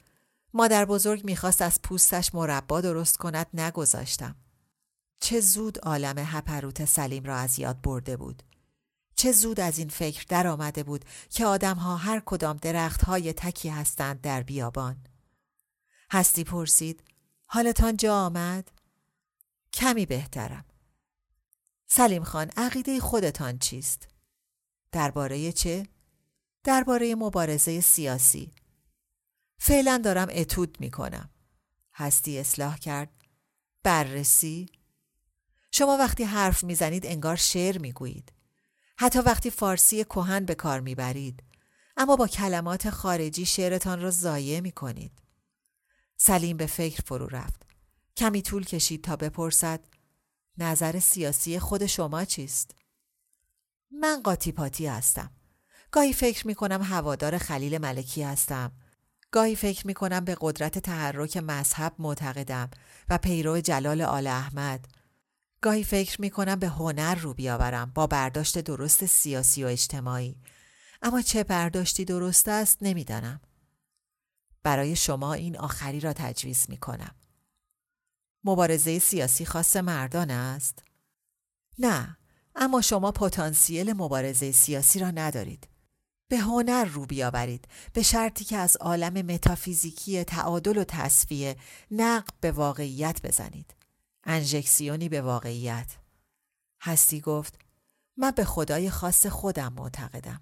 مادر 0.55 0.85
بزرگ 0.85 1.25
می‌خواست 1.25 1.63
از 1.63 1.83
پوستش 1.83 2.35
مربا 2.35 2.81
درست 2.81 3.17
کند 3.17 3.47
نگذاشتم. 3.55 4.37
چه 5.21 5.41
زود 5.41 5.79
عالم 5.79 6.15
هپروت 6.19 6.85
سلیم 6.85 7.25
را 7.25 7.37
از 7.37 7.59
یاد 7.59 7.81
برده 7.83 8.17
بود. 8.17 8.43
چه 9.17 9.33
زود 9.33 9.61
از 9.61 9.79
این 9.79 9.89
فکر 9.89 10.25
در 10.29 10.47
آمده 10.47 10.83
بود 10.83 11.05
که 11.31 11.47
آدمها 11.47 11.97
هر 11.97 12.23
کدام 12.27 12.57
درختهای 12.57 13.33
تکی 13.33 13.69
هستند 13.69 14.21
در 14.21 14.43
بیابان. 14.43 14.97
هستی 16.13 16.45
پرسید 16.45 17.03
حالتان 17.47 17.97
جا 17.97 18.17
آمد؟ 18.17 18.71
کمی 19.73 20.07
بهترم. 20.07 20.65
سلیم 21.87 22.25
خان 22.25 22.51
عقیده 22.57 23.01
خودتان 23.01 23.59
چیست؟ 23.59 24.09
درباره 24.95 25.53
چه؟ 25.53 25.87
درباره 26.65 27.15
مبارزه 27.15 27.81
سیاسی. 27.81 28.53
فعلا 29.59 30.01
دارم 30.05 30.29
اتود 30.31 30.77
می 30.81 30.91
کنم. 30.91 31.31
هستی 31.95 32.39
اصلاح 32.39 32.79
کرد. 32.79 33.11
بررسی؟ 33.83 34.67
شما 35.71 35.97
وقتی 35.97 36.25
حرف 36.25 36.65
می‌زنید 36.65 37.07
انگار 37.07 37.37
شعر 37.37 37.79
می‌گویید. 37.79 38.33
حتی 38.97 39.19
وقتی 39.19 39.51
فارسی 39.51 40.05
کهن 40.05 40.45
به 40.45 40.55
کار 40.55 40.81
می‌برید. 40.81 41.43
اما 41.97 42.17
با 42.17 42.27
کلمات 42.27 42.91
خارجی 42.91 43.47
شعرتان 43.47 44.01
را 44.01 44.11
ضایع 44.11 44.61
می 44.61 44.73
کنید. 44.73 45.13
سلیم 46.17 46.57
به 46.57 46.67
فکر 46.67 47.03
فرو 47.07 47.27
رفت. 47.27 47.63
کمی 48.17 48.43
طول 48.43 48.65
کشید 48.65 49.05
تا 49.05 49.17
بپرسد 49.17 49.81
نظر 50.59 50.99
سیاسی 50.99 51.59
خود 51.59 51.87
شما 51.87 52.25
چیست؟ 52.25 52.84
من 54.01 54.23
قاطی 54.23 54.53
پاتی 54.53 54.87
هستم. 54.87 55.31
گاهی 55.91 56.13
فکر 56.13 56.47
می 56.47 56.55
کنم 56.55 56.83
هوادار 56.83 57.39
خلیل 57.39 57.79
ملکی 57.79 58.23
هستم. 58.23 58.73
گاهی 59.31 59.57
فکر 59.57 59.87
می 59.87 59.95
کنم 59.95 60.25
به 60.25 60.37
قدرت 60.41 60.79
تحرک 60.79 61.37
مذهب 61.37 61.95
معتقدم 61.99 62.71
و 63.09 63.19
پیرو 63.19 63.61
جلال 63.61 64.03
آل 64.03 64.27
احمد. 64.27 64.89
گاهی 65.61 65.85
فکر 65.85 66.21
می 66.21 66.31
کنم 66.31 66.59
به 66.59 66.69
هنر 66.69 67.15
رو 67.15 67.35
بیاورم 67.35 67.93
با 67.95 68.07
برداشت 68.07 68.59
درست 68.59 69.07
سیاسی 69.07 69.65
و 69.65 69.67
اجتماعی. 69.67 70.37
اما 71.03 71.23
چه 71.23 71.45
برداشتی 71.45 72.05
درست 72.05 72.49
است 72.49 72.79
نمی‌دانم. 72.81 73.41
برای 74.63 74.97
شما 74.97 75.35
این 75.35 75.59
آخری 75.59 76.01
را 76.01 76.13
تجویز 76.13 76.67
می 76.69 76.77
کنم. 76.77 77.15
مبارزه 78.45 78.99
سیاسی 78.99 79.45
خاص 79.45 79.77
مردان 79.77 80.31
است؟ 80.31 80.83
نه، 81.79 82.17
اما 82.55 82.81
شما 82.81 83.13
پتانسیل 83.13 83.93
مبارزه 83.93 84.53
سیاسی 84.53 84.99
را 84.99 85.11
ندارید. 85.11 85.69
به 86.29 86.39
هنر 86.39 86.85
رو 86.85 87.07
بیاورید. 87.07 87.69
به 87.93 88.03
شرطی 88.03 88.45
که 88.45 88.57
از 88.57 88.77
عالم 88.77 89.27
متافیزیکی 89.27 90.25
تعادل 90.25 90.79
و 90.79 90.85
تصفیه 90.85 91.57
نقب 91.91 92.35
به 92.41 92.53
واقعیت 92.53 93.23
بزنید. 93.23 93.75
انژکسیونی 94.25 95.09
به 95.09 95.23
واقعیت. 95.23 95.97
هستی 96.81 97.21
گفت 97.21 97.59
من 98.17 98.31
به 98.31 98.45
خدای 98.45 98.91
خاص 98.91 99.27
خودم 99.27 99.73
معتقدم. 99.73 100.41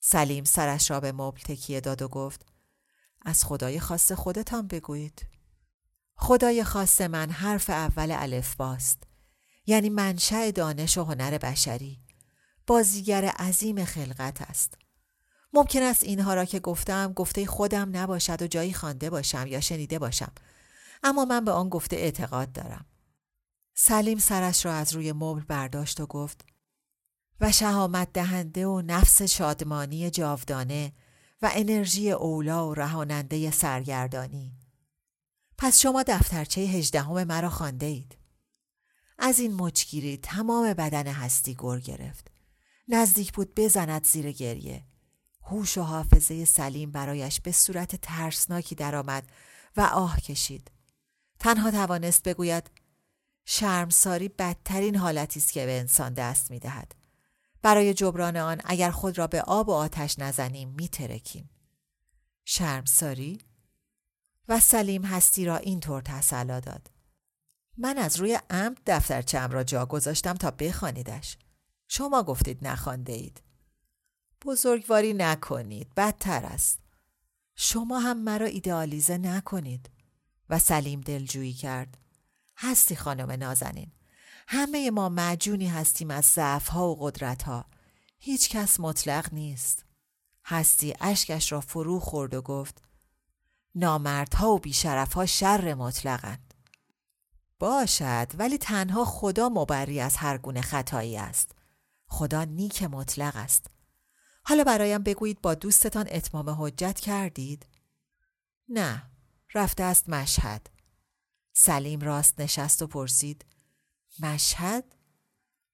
سلیم 0.00 0.44
سرش 0.44 0.90
را 0.90 1.00
به 1.00 1.12
مبل 1.12 1.40
تکیه 1.40 1.80
داد 1.80 2.02
و 2.02 2.08
گفت 2.08 2.46
از 3.22 3.44
خدای 3.44 3.80
خاص 3.80 4.12
خودتان 4.12 4.66
بگویید. 4.66 5.26
خدای 6.16 6.64
خاص 6.64 7.00
من 7.00 7.30
حرف 7.30 7.70
اول 7.70 8.10
الف 8.10 8.56
باست. 8.56 9.05
یعنی 9.66 9.90
منشأ 9.90 10.50
دانش 10.50 10.98
و 10.98 11.04
هنر 11.04 11.38
بشری. 11.38 12.00
بازیگر 12.66 13.24
عظیم 13.24 13.84
خلقت 13.84 14.42
است. 14.42 14.74
ممکن 15.52 15.82
است 15.82 16.02
اینها 16.02 16.34
را 16.34 16.44
که 16.44 16.60
گفتم 16.60 17.12
گفته 17.12 17.46
خودم 17.46 17.96
نباشد 17.96 18.42
و 18.42 18.46
جایی 18.46 18.72
خوانده 18.72 19.10
باشم 19.10 19.46
یا 19.46 19.60
شنیده 19.60 19.98
باشم. 19.98 20.32
اما 21.02 21.24
من 21.24 21.44
به 21.44 21.50
آن 21.50 21.68
گفته 21.68 21.96
اعتقاد 21.96 22.52
دارم. 22.52 22.86
سلیم 23.74 24.18
سرش 24.18 24.66
را 24.66 24.74
از 24.74 24.94
روی 24.94 25.12
مبل 25.12 25.40
برداشت 25.40 26.00
و 26.00 26.06
گفت 26.06 26.44
و 27.40 27.52
شهامت 27.52 28.12
دهنده 28.12 28.66
و 28.66 28.80
نفس 28.80 29.22
شادمانی 29.22 30.10
جاودانه 30.10 30.92
و 31.42 31.50
انرژی 31.54 32.10
اولا 32.10 32.68
و 32.68 32.74
رهاننده 32.74 33.50
سرگردانی. 33.50 34.52
پس 35.58 35.80
شما 35.80 36.02
دفترچه 36.02 36.60
هجدهم 36.60 37.24
مرا 37.24 37.50
خوانده 37.50 37.86
اید. 37.86 38.25
از 39.18 39.38
این 39.38 39.54
مچگیری 39.54 40.16
تمام 40.16 40.74
بدن 40.74 41.06
هستی 41.06 41.54
گر 41.54 41.78
گرفت 41.78 42.30
نزدیک 42.88 43.32
بود 43.32 43.54
بزند 43.54 44.06
زیر 44.06 44.32
گریه 44.32 44.84
هوش 45.42 45.78
و 45.78 45.82
حافظه 45.82 46.44
سلیم 46.44 46.90
برایش 46.90 47.40
به 47.40 47.52
صورت 47.52 47.96
ترسناکی 47.96 48.74
درآمد 48.74 49.30
و 49.76 49.80
آه 49.80 50.20
کشید. 50.20 50.70
تنها 51.38 51.70
توانست 51.70 52.22
بگوید 52.22 52.70
شرمساری 53.44 54.28
بدترین 54.28 54.96
حالتی 54.96 55.40
است 55.40 55.52
که 55.52 55.66
به 55.66 55.78
انسان 55.78 56.14
دست 56.14 56.50
می 56.50 56.58
دهد. 56.58 56.94
برای 57.62 57.94
جبران 57.94 58.36
آن 58.36 58.60
اگر 58.64 58.90
خود 58.90 59.18
را 59.18 59.26
به 59.26 59.42
آب 59.42 59.68
و 59.68 59.72
آتش 59.72 60.18
نزنیم 60.18 60.68
می 60.68 60.88
ترکیم. 60.88 61.50
شرمساری؟ 62.44 63.38
و 64.48 64.60
سلیم 64.60 65.04
هستی 65.04 65.44
را 65.44 65.56
اینطور 65.56 66.02
تسلا 66.02 66.60
داد. 66.60 66.90
من 67.78 67.98
از 67.98 68.16
روی 68.16 68.38
عمد 68.50 68.78
دفترچم 68.86 69.50
را 69.50 69.64
جا 69.64 69.86
گذاشتم 69.86 70.34
تا 70.34 70.50
بخوانیدش. 70.50 71.36
شما 71.88 72.22
گفتید 72.22 72.66
نخوانده 72.66 73.12
اید. 73.12 73.42
بزرگواری 74.44 75.14
نکنید. 75.14 75.94
بدتر 75.94 76.44
است. 76.44 76.78
شما 77.54 77.98
هم 77.98 78.18
مرا 78.18 78.46
ایدئالیزه 78.46 79.18
نکنید. 79.18 79.90
و 80.50 80.58
سلیم 80.58 81.00
دلجویی 81.00 81.52
کرد. 81.52 81.98
هستی 82.56 82.96
خانم 82.96 83.30
نازنین. 83.30 83.92
همه 84.48 84.90
ما 84.90 85.08
معجونی 85.08 85.68
هستیم 85.68 86.10
از 86.10 86.24
ضعفها 86.24 86.88
و 86.88 86.96
قدرتها. 87.00 87.64
هیچ 88.18 88.48
کس 88.48 88.80
مطلق 88.80 89.34
نیست. 89.34 89.84
هستی 90.44 90.94
اشکش 91.00 91.52
را 91.52 91.60
فرو 91.60 92.00
خورد 92.00 92.34
و 92.34 92.42
گفت 92.42 92.82
نامردها 93.74 94.50
و 94.50 94.58
بیشرفها 94.58 95.26
شر 95.26 95.74
مطلقند. 95.74 96.45
باشد 97.58 98.26
ولی 98.34 98.58
تنها 98.58 99.04
خدا 99.04 99.48
مبری 99.48 100.00
از 100.00 100.16
هر 100.16 100.38
گونه 100.38 100.60
خطایی 100.60 101.16
است. 101.16 101.54
خدا 102.06 102.44
نیک 102.44 102.82
مطلق 102.82 103.36
است. 103.36 103.66
حالا 104.42 104.64
برایم 104.64 105.02
بگویید 105.02 105.40
با 105.40 105.54
دوستتان 105.54 106.06
اتمام 106.10 106.50
حجت 106.50 107.00
کردید؟ 107.00 107.66
نه، 108.68 109.02
رفته 109.54 109.82
است 109.82 110.08
مشهد. 110.08 110.70
سلیم 111.52 112.00
راست 112.00 112.40
نشست 112.40 112.82
و 112.82 112.86
پرسید 112.86 113.44
مشهد؟ 114.20 114.84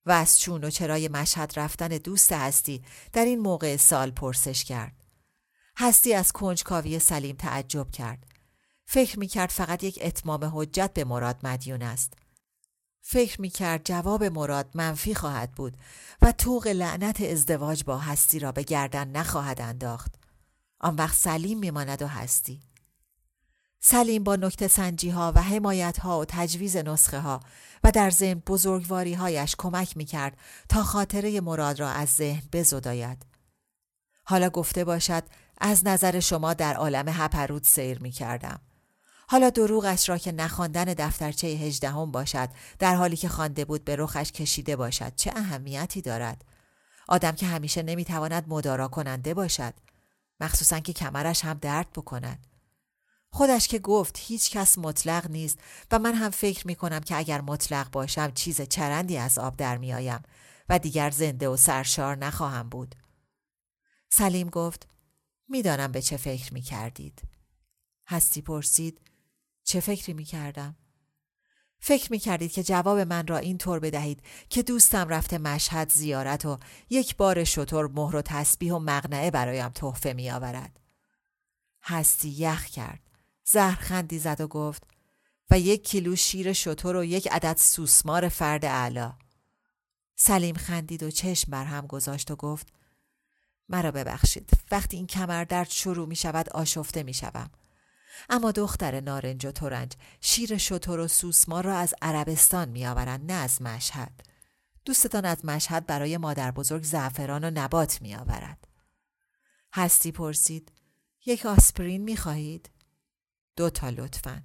و 0.07 0.13
از 0.13 0.41
چون 0.41 0.65
و 0.65 0.71
چرای 0.71 1.09
مشهد 1.09 1.53
رفتن 1.57 1.89
دوست 1.89 2.33
هستی 2.33 2.85
در 3.13 3.25
این 3.25 3.39
موقع 3.39 3.77
سال 3.77 4.11
پرسش 4.11 4.65
کرد. 4.65 5.05
هستی 5.77 6.15
از 6.15 6.33
کنجکاوی 6.33 6.99
سلیم 6.99 7.37
تعجب 7.37 7.91
کرد. 7.91 8.32
فکر 8.93 9.19
می 9.19 9.27
کرد 9.27 9.51
فقط 9.51 9.85
یک 9.85 9.99
اتمام 10.03 10.51
حجت 10.55 10.91
به 10.95 11.05
مراد 11.05 11.37
مدیون 11.43 11.83
است. 11.83 12.13
فکر 13.03 13.41
می 13.41 13.51
کرد 13.51 13.85
جواب 13.85 14.25
مراد 14.25 14.71
منفی 14.75 15.15
خواهد 15.15 15.53
بود 15.53 15.77
و 16.23 16.33
توق 16.33 16.67
لعنت 16.67 17.21
ازدواج 17.21 17.85
با 17.85 17.99
هستی 17.99 18.39
را 18.39 18.53
به 18.53 18.63
گردن 18.63 19.09
نخواهد 19.09 19.61
انداخت. 19.61 20.15
آن 20.81 20.97
وقت 20.97 21.17
سلیم 21.17 21.59
میماند 21.59 22.03
و 22.03 22.07
هستی. 22.07 22.63
سلیم 23.81 24.25
با 24.25 24.37
نکته 24.37 24.69
سنجی 24.69 25.11
ها 25.11 25.33
و 25.37 25.43
حمایت 25.43 25.99
ها 25.99 26.21
و 26.21 26.25
تجویز 26.25 26.77
نسخه 26.77 27.21
ها 27.21 27.41
و 27.85 27.91
در 27.91 28.11
ذهن 28.11 28.43
بزرگواری 28.47 29.15
هایش 29.15 29.55
کمک 29.59 29.97
می 29.97 30.05
کرد 30.05 30.39
تا 30.69 30.83
خاطره 30.83 31.41
مراد 31.41 31.81
را 31.81 31.89
از 31.89 32.09
ذهن 32.09 32.43
بزداید. 32.53 33.27
حالا 34.25 34.51
گفته 34.51 34.85
باشد 34.85 35.25
از 35.59 35.87
نظر 35.87 36.21
شما 36.21 36.55
در 36.55 36.75
عالم 36.75 37.09
هپرود 37.09 37.65
سیر 37.65 37.99
می 37.99 38.11
کردم. 38.11 38.61
حالا 39.33 39.51
دروغش 39.51 40.09
را 40.09 40.19
که 40.19 40.33
نخواندن 40.33 40.85
دفترچه 40.85 41.47
هجدهم 41.47 42.11
باشد 42.11 42.49
در 42.79 42.95
حالی 42.95 43.17
که 43.17 43.29
خوانده 43.29 43.65
بود 43.65 43.85
به 43.85 43.97
رخش 43.97 44.33
کشیده 44.33 44.77
باشد 44.77 45.15
چه 45.17 45.33
اهمیتی 45.37 46.03
دارد 46.03 46.45
آدم 47.09 47.33
که 47.33 47.47
همیشه 47.47 47.83
نمی‌تواند 47.83 48.45
مدارا 48.49 48.89
کننده 48.89 49.35
باشد 49.35 49.75
مخصوصا 50.41 50.79
که 50.81 50.93
کمرش 50.93 51.45
هم 51.45 51.55
درد 51.55 51.93
بکند 51.93 52.47
خودش 53.31 53.69
که 53.69 53.79
گفت 53.79 54.19
هیچ 54.21 54.51
کس 54.51 54.79
مطلق 54.79 55.31
نیست 55.31 55.59
و 55.93 55.99
من 55.99 56.15
هم 56.15 56.31
فکر 56.31 56.67
می 56.67 56.75
کنم 56.75 57.01
که 57.01 57.17
اگر 57.17 57.41
مطلق 57.41 57.91
باشم 57.91 58.31
چیز 58.31 58.61
چرندی 58.61 59.19
از 59.19 59.39
آب 59.39 59.57
در 59.57 59.77
می 59.77 59.93
آیم 59.95 60.23
و 60.69 60.79
دیگر 60.79 61.11
زنده 61.11 61.49
و 61.49 61.57
سرشار 61.57 62.17
نخواهم 62.17 62.69
بود. 62.69 62.95
سلیم 64.09 64.49
گفت 64.49 64.89
می‌دانم 65.49 65.93
به 65.93 66.03
چه 66.03 66.17
فکر 66.17 66.55
می 66.55 66.61
کردید. 66.61 67.23
هستی 68.07 68.43
پرسید 68.43 69.01
چه 69.65 69.81
فکری 69.81 70.13
می 70.13 70.25
کردم؟ 70.25 70.77
فکر 71.85 72.13
می 72.13 72.19
کردید 72.19 72.53
که 72.53 72.63
جواب 72.63 72.99
من 72.99 73.27
را 73.27 73.39
این 73.39 73.59
طور 73.59 73.79
بدهید 73.79 74.23
که 74.49 74.63
دوستم 74.63 75.09
رفته 75.09 75.39
مشهد 75.39 75.93
زیارت 75.93 76.45
و 76.45 76.59
یک 76.91 77.17
بار 77.17 77.45
شطور 77.45 77.89
مهر 77.89 78.17
و 78.17 78.23
تسبیح 78.23 78.73
و 78.73 78.79
مغنعه 78.79 79.31
برایم 79.31 79.69
تحفه 79.69 80.13
می 80.13 80.31
آورد. 80.31 80.81
هستی 81.83 82.29
یخ 82.29 82.67
کرد. 82.67 83.01
زهرخندی 83.45 84.19
زد 84.19 84.41
و 84.41 84.49
گفت 84.49 84.83
و 85.51 85.59
یک 85.59 85.85
کیلو 85.89 86.17
شیر 86.17 86.53
شطور 86.53 86.97
و 86.97 87.05
یک 87.05 87.29
عدد 87.33 87.57
سوسمار 87.57 88.29
فرد 88.29 88.65
اعلا. 88.65 89.13
سلیم 90.17 90.57
خندید 90.57 91.03
و 91.03 91.11
چشم 91.11 91.51
بر 91.51 91.65
هم 91.65 91.87
گذاشت 91.87 92.31
و 92.31 92.37
گفت 92.37 92.73
مرا 93.69 93.91
ببخشید 93.91 94.51
وقتی 94.71 94.97
این 94.97 95.07
کمر 95.07 95.45
درد 95.45 95.71
شروع 95.71 96.09
می 96.09 96.17
شود 96.17 96.49
آشفته 96.49 97.03
می 97.03 97.15
شوم. 97.15 97.51
اما 98.29 98.53
دختر 98.53 99.01
نارنج 99.01 99.47
و 99.47 99.51
تورنج 99.51 99.93
شیر 100.21 100.57
شطور 100.57 101.01
و 101.01 101.09
سوسمار 101.09 101.65
را 101.65 101.77
از 101.77 101.95
عربستان 102.03 102.69
می 102.69 102.87
آورند 102.87 103.33
نه 103.33 103.39
از 103.39 103.63
مشهد. 103.63 104.13
دوستتان 104.85 105.25
از 105.25 105.45
مشهد 105.45 105.87
برای 105.87 106.17
مادر 106.17 106.51
بزرگ 106.51 106.83
زعفران 106.83 107.45
و 107.45 107.51
نبات 107.51 108.03
می 108.03 108.15
آورد. 108.15 108.69
هستی 109.73 110.13
پرسید 110.13 110.73
یک 111.27 111.47
آسپرین 111.47 112.03
می 112.03 112.17
خواهید؟ 112.17 112.71
دو 113.57 113.71
تا 113.71 113.89
لطفا. 113.89 114.43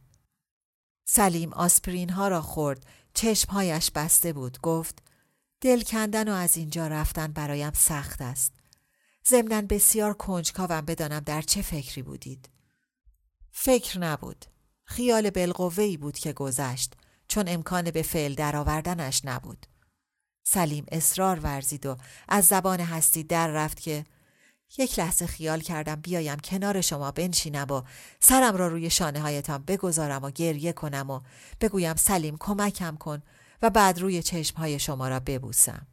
سلیم 1.05 1.53
آسپرین 1.53 2.09
ها 2.09 2.27
را 2.27 2.41
خورد 2.41 2.85
چشمهایش 3.13 3.91
بسته 3.91 4.33
بود 4.33 4.61
گفت 4.61 5.03
دل 5.61 5.81
کندن 5.81 6.29
و 6.29 6.31
از 6.31 6.57
اینجا 6.57 6.87
رفتن 6.87 7.27
برایم 7.27 7.71
سخت 7.73 8.21
است. 8.21 8.53
ضمنا 9.27 9.61
بسیار 9.61 10.13
کنجکاوم 10.13 10.81
بدانم 10.81 11.19
در 11.19 11.41
چه 11.41 11.61
فکری 11.61 12.01
بودید. 12.01 12.49
فکر 13.59 13.99
نبود. 13.99 14.45
خیال 14.83 15.29
بالقوه‌ای 15.29 15.97
بود 15.97 16.17
که 16.17 16.33
گذشت 16.33 16.93
چون 17.27 17.43
امکان 17.47 17.91
به 17.91 18.01
فعل 18.01 18.33
درآوردنش 18.35 19.21
نبود. 19.25 19.65
سلیم 20.43 20.85
اصرار 20.91 21.39
ورزید 21.39 21.85
و 21.85 21.97
از 22.27 22.45
زبان 22.45 22.79
هستی 22.79 23.23
در 23.23 23.47
رفت 23.47 23.79
که 23.79 24.05
یک 24.77 24.99
لحظه 24.99 25.27
خیال 25.27 25.59
کردم 25.59 25.95
بیایم 25.95 26.39
کنار 26.39 26.81
شما 26.81 27.11
بنشینم 27.11 27.71
و 27.71 27.81
سرم 28.19 28.55
را 28.55 28.67
روی 28.67 28.89
شانه 28.89 29.21
هایتان 29.21 29.63
بگذارم 29.63 30.23
و 30.23 30.31
گریه 30.31 30.73
کنم 30.73 31.09
و 31.09 31.21
بگویم 31.61 31.95
سلیم 31.95 32.37
کمکم 32.39 32.95
کن 32.95 33.21
و 33.61 33.69
بعد 33.69 33.99
روی 33.99 34.23
چشم 34.23 34.57
های 34.57 34.79
شما 34.79 35.07
را 35.07 35.19
ببوسم. 35.19 35.87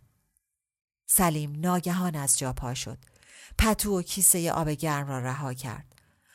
سلیم 1.07 1.53
ناگهان 1.57 2.17
از 2.17 2.39
جا 2.39 2.53
پا 2.53 2.75
شد. 2.75 2.99
پتو 3.59 3.99
و 3.99 4.03
کیسه 4.03 4.53
آب 4.53 4.71
گرم 4.71 5.09
را 5.09 5.19
رها 5.19 5.55
کرد. 5.55 5.94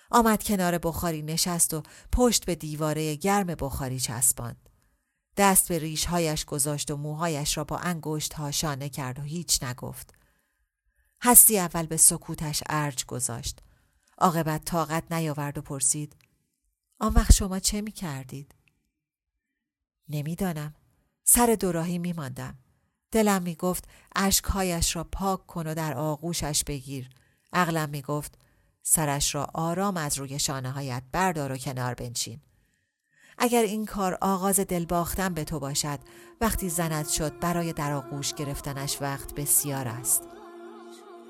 آمد 0.10 0.44
کنار 0.44 0.78
بخاری 0.78 1.22
نشست 1.22 1.74
و 1.74 1.84
پشت 2.12 2.46
به 2.46 2.56
دیواره 2.56 3.16
گرم 3.16 3.48
بخاری 3.48 4.00
چسباند. 4.00 4.70
دست 5.38 5.68
به 5.68 5.80
ریشهایش 5.80 6.46
گذاشت 6.46 6.92
و 6.92 6.98
موهایش 6.98 7.58
را 7.58 7.64
با 7.64 7.78
انگشت 7.78 8.34
ها 8.34 8.52
شانه 8.52 8.90
کرد 8.90 9.20
و 9.20 9.22
هیچ 9.22 9.64
نگفت. 9.64 10.14
هستی 11.22 11.60
اول 11.60 11.86
به 11.86 11.98
سکوتش 11.98 12.64
ارج 12.70 13.06
گذاشت. 13.06 13.60
عاقبت 14.18 14.66
طاقت 14.66 15.12
نیاورد 15.12 15.58
و 15.58 15.62
پرسید 15.62 16.16
آن 17.00 17.14
وقت 17.14 17.32
شما 17.32 17.60
چه 17.60 17.82
می 17.82 17.92
کردید؟ 17.92 18.56
نمی‌دانم. 20.10 20.76
سر 21.24 21.58
دوراهی 21.60 21.98
می 21.98 22.14
ماندم. 22.14 22.58
دلم 23.12 23.44
می 23.44 23.56
گفت 23.56 23.88
عشقهایش 24.16 24.96
را 24.96 25.04
پاک 25.04 25.48
کن 25.48 25.68
و 25.68 25.74
در 25.74 25.94
آغوشش 25.94 26.64
بگیر. 26.64 27.10
عقلم 27.54 27.90
می 27.90 28.02
گفت 28.02 28.38
سرش 28.84 29.36
را 29.36 29.48
آرام 29.54 29.98
از 29.98 30.18
روی 30.18 30.40
شانه 30.40 30.72
هایت 30.72 31.04
بردار 31.12 31.52
و 31.52 31.58
کنار 31.58 31.94
بنشین. 31.94 32.42
اگر 33.38 33.62
این 33.62 33.86
کار 33.86 34.18
آغاز 34.22 34.60
دل 34.60 34.86
باختن 34.86 35.34
به 35.34 35.44
تو 35.44 35.60
باشد 35.60 36.00
وقتی 36.42 36.70
زند 36.70 37.08
شد 37.08 37.40
برای 37.40 37.74
در 37.74 37.92
آغوش 37.92 38.34
گرفتنش 38.34 39.02
وقت 39.02 39.36
بسیار 39.36 39.88
است. 39.88 40.24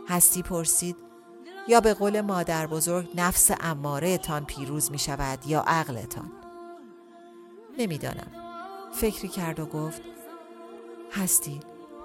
هستی 0.09 0.41
پرسید 0.41 0.95
یا 1.67 1.81
به 1.81 1.93
قول 1.93 2.21
مادر 2.21 2.67
بزرگ 2.67 3.09
نفس 3.15 3.51
اماره 3.59 4.17
تان 4.17 4.45
پیروز 4.45 4.91
می 4.91 4.99
شود 4.99 5.47
یا 5.47 5.63
عقلتان 5.67 6.31
نمی‌دانم 7.77 8.31
فکری 8.93 9.27
کرد 9.27 9.59
و 9.59 9.65
گفت 9.65 10.01
هستی 11.11 11.59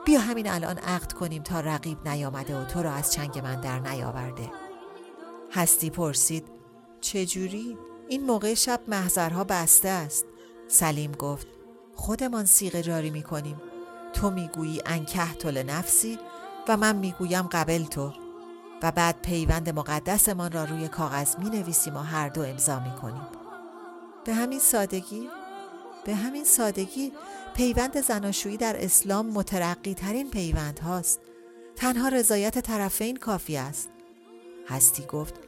بیا 0.07 0.21
همین 0.21 0.51
الان 0.51 0.79
عقد 0.79 1.13
کنیم 1.13 1.43
تا 1.43 1.61
رقیب 1.61 2.09
نیامده 2.09 2.61
و 2.61 2.65
تو 2.65 2.83
را 2.83 2.93
از 2.93 3.13
چنگ 3.13 3.39
من 3.39 3.61
در 3.61 3.79
نیاورده 3.79 4.51
هستی 5.55 5.91
پرسید 5.91 6.45
چجوری؟ 7.01 7.79
این 8.09 8.27
موقع 8.27 8.55
شب 8.55 8.81
محضرها 8.89 9.45
بسته 9.45 9.89
است 9.89 10.25
سلیم 10.69 11.13
گفت 11.13 11.47
خودمان 11.95 12.45
سیغه 12.45 12.83
جاری 12.83 13.11
می 13.11 13.23
کنیم 13.23 13.63
تو 14.13 14.31
می‌گویی 14.31 14.83
انکه 14.87 15.35
طول 15.39 15.63
نفسی 15.63 16.19
و 16.69 16.77
من 16.77 16.97
می‌گویم 16.97 17.43
قبل 17.43 17.85
تو 17.85 18.13
و 18.83 18.93
بعد 18.93 19.23
پیوند 19.23 19.71
مقدسمان 19.71 20.53
را 20.53 20.65
روی 20.65 20.89
کاغذ 20.89 21.39
می 21.39 21.51
نویسیم 21.51 21.97
و 21.97 22.01
هر 22.01 22.29
دو 22.29 22.43
امضا 22.43 22.81
می 22.81 22.93
کنیم. 23.03 23.27
به 24.25 24.35
همین 24.35 24.59
سادگی؟ 24.59 25.29
به 26.05 26.15
همین 26.15 26.45
سادگی 26.45 27.13
پیوند 27.55 28.01
زناشویی 28.01 28.57
در 28.57 28.85
اسلام 28.85 29.27
مترقی 29.27 29.95
ترین 29.95 30.31
پیوند 30.31 30.79
هاست. 30.79 31.21
تنها 31.77 32.09
رضایت 32.09 32.59
طرفین 32.59 33.17
کافی 33.17 33.57
است. 33.57 33.91
هستی 34.69 35.07
گفت 35.07 35.44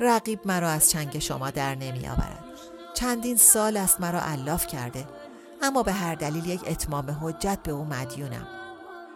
رقیب 0.00 0.40
مرا 0.44 0.68
از 0.68 0.90
چنگ 0.90 1.18
شما 1.18 1.50
در 1.50 1.74
نمی 1.74 2.08
آورد. 2.08 2.44
چندین 2.94 3.36
سال 3.36 3.76
است 3.76 4.00
مرا 4.00 4.20
علاف 4.20 4.66
کرده. 4.66 5.06
اما 5.62 5.82
به 5.82 5.92
هر 5.92 6.14
دلیل 6.14 6.46
یک 6.46 6.60
اتمام 6.66 7.18
حجت 7.22 7.58
به 7.62 7.72
او 7.72 7.84
مدیونم 7.84 8.46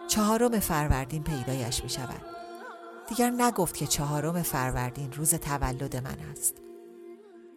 چهارم 0.07 0.59
فروردین 0.59 1.23
پیدایش 1.23 1.83
می 1.83 1.89
شود 1.89 2.25
دیگر 3.09 3.29
نگفت 3.29 3.77
که 3.77 3.87
چهارم 3.87 4.41
فروردین 4.41 5.11
روز 5.11 5.35
تولد 5.35 5.95
من 5.95 6.17
است 6.31 6.55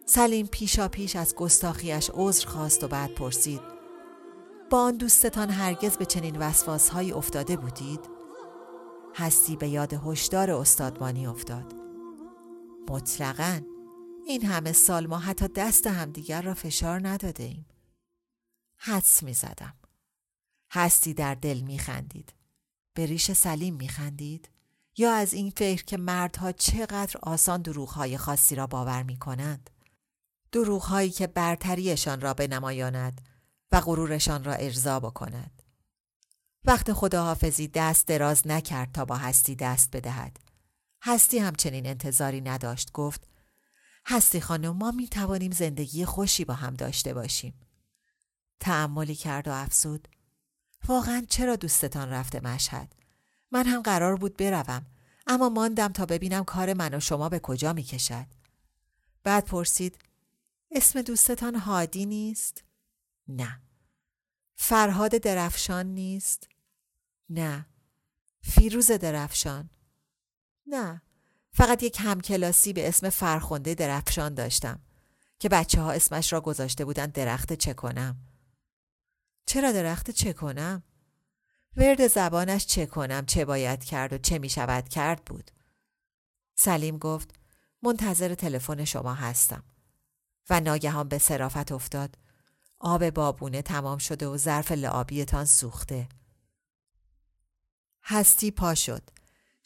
سلیم 0.05 0.47
پیشا 0.47 0.87
پیش 0.87 1.15
از 1.15 1.35
گستاخیش 1.35 2.11
عذر 2.13 2.47
خواست 2.47 2.83
و 2.83 2.87
بعد 2.87 3.13
پرسید 3.13 3.61
با 4.69 4.81
آن 4.81 4.97
دوستتان 4.97 5.49
هرگز 5.49 5.97
به 5.97 6.05
چنین 6.05 6.35
وسواسهایی 6.35 7.11
افتاده 7.11 7.57
بودید؟ 7.57 7.99
هستی 9.15 9.55
به 9.55 9.67
یاد 9.67 9.93
هشدار 9.93 10.51
استادمانی 10.51 11.27
افتاد 11.27 11.76
مطلقا 12.89 13.61
این 14.27 14.45
همه 14.45 14.71
سال 14.71 15.07
ما 15.07 15.19
حتی 15.19 15.47
دست 15.47 15.87
همدیگر 15.87 16.41
را 16.41 16.53
فشار 16.53 17.07
نداده 17.07 17.43
ایم. 17.43 17.65
حدس 18.77 19.23
می 19.23 19.33
زدم. 19.33 19.73
هستی 20.71 21.13
در 21.13 21.35
دل 21.35 21.59
می 21.59 21.79
خندید. 21.79 22.33
به 22.93 23.05
ریش 23.05 23.31
سلیم 23.31 23.75
می 23.75 23.89
خندید؟ 23.89 24.49
یا 24.97 25.13
از 25.13 25.33
این 25.33 25.49
فکر 25.49 25.83
که 25.83 25.97
مردها 25.97 26.51
چقدر 26.51 27.19
آسان 27.23 27.61
دروغهای 27.61 28.17
خاصی 28.17 28.55
را 28.55 28.67
باور 28.67 29.03
می 29.03 29.17
کنند؟ 29.17 29.69
دروغهایی 30.51 31.09
که 31.09 31.27
برتریشان 31.27 32.21
را 32.21 32.33
بنمایاند 32.33 33.21
و 33.71 33.81
غرورشان 33.81 34.43
را 34.43 34.53
ارضا 34.53 34.99
بکند. 34.99 35.61
وقت 36.65 36.93
خداحافظی 36.93 37.67
دست 37.67 38.07
دراز 38.07 38.47
نکرد 38.47 38.91
تا 38.91 39.05
با 39.05 39.15
هستی 39.15 39.55
دست 39.55 39.95
بدهد. 39.95 40.39
هستی 41.01 41.39
همچنین 41.39 41.87
انتظاری 41.87 42.41
نداشت 42.41 42.91
گفت 42.91 43.27
هستی 44.05 44.41
خانم 44.41 44.77
ما 44.77 44.91
می 44.91 45.07
توانیم 45.07 45.51
زندگی 45.51 46.05
خوشی 46.05 46.45
با 46.45 46.53
هم 46.53 46.73
داشته 46.73 47.13
باشیم. 47.13 47.53
تعملی 48.59 49.15
کرد 49.15 49.47
و 49.47 49.51
افسود 49.51 50.07
واقعا 50.87 51.25
چرا 51.29 51.55
دوستتان 51.55 52.09
رفته 52.09 52.39
مشهد؟ 52.39 52.95
من 53.51 53.65
هم 53.65 53.81
قرار 53.81 54.15
بود 54.15 54.37
بروم 54.37 54.85
اما 55.27 55.49
ماندم 55.49 55.87
تا 55.87 56.05
ببینم 56.05 56.43
کار 56.43 56.73
من 56.73 56.93
و 56.93 56.99
شما 56.99 57.29
به 57.29 57.39
کجا 57.39 57.73
می 57.73 57.83
کشد. 57.83 58.25
بعد 59.23 59.45
پرسید 59.45 59.97
اسم 60.71 61.01
دوستتان 61.01 61.55
هادی 61.55 62.05
نیست؟ 62.05 62.63
نه. 63.27 63.61
فرهاد 64.55 65.11
درفشان 65.11 65.85
نیست؟ 65.85 66.49
نه. 67.29 67.65
فیروز 68.41 68.91
درفشان؟ 68.91 69.69
نه. 70.67 71.01
فقط 71.51 71.83
یک 71.83 71.97
همکلاسی 71.99 72.73
به 72.73 72.87
اسم 72.87 73.09
فرخنده 73.09 73.75
درفشان 73.75 74.33
داشتم 74.33 74.79
که 75.39 75.49
بچه 75.49 75.81
ها 75.81 75.91
اسمش 75.91 76.33
را 76.33 76.41
گذاشته 76.41 76.85
بودن 76.85 77.05
درخت 77.05 77.53
چه 77.53 77.73
کنم. 77.73 78.17
چرا 79.45 79.71
درخت 79.71 80.11
چه 80.11 80.33
کنم؟ 80.33 80.83
ورد 81.77 82.07
زبانش 82.07 82.65
چه 82.65 82.85
کنم 82.85 83.25
چه 83.25 83.45
باید 83.45 83.83
کرد 83.83 84.13
و 84.13 84.17
چه 84.17 84.39
می 84.39 84.49
شود 84.49 84.89
کرد 84.89 85.25
بود. 85.25 85.51
سلیم 86.55 86.97
گفت 86.97 87.35
منتظر 87.83 88.35
تلفن 88.35 88.85
شما 88.85 89.13
هستم 89.13 89.63
و 90.49 90.59
ناگهان 90.59 91.07
به 91.07 91.17
صرافت 91.17 91.71
افتاد 91.71 92.17
آب 92.79 93.09
بابونه 93.09 93.61
تمام 93.61 93.97
شده 93.97 94.27
و 94.27 94.37
ظرف 94.37 94.71
لعابیتان 94.71 95.45
سوخته. 95.45 96.09
هستی 98.03 98.51
پا 98.51 98.75
شد. 98.75 99.16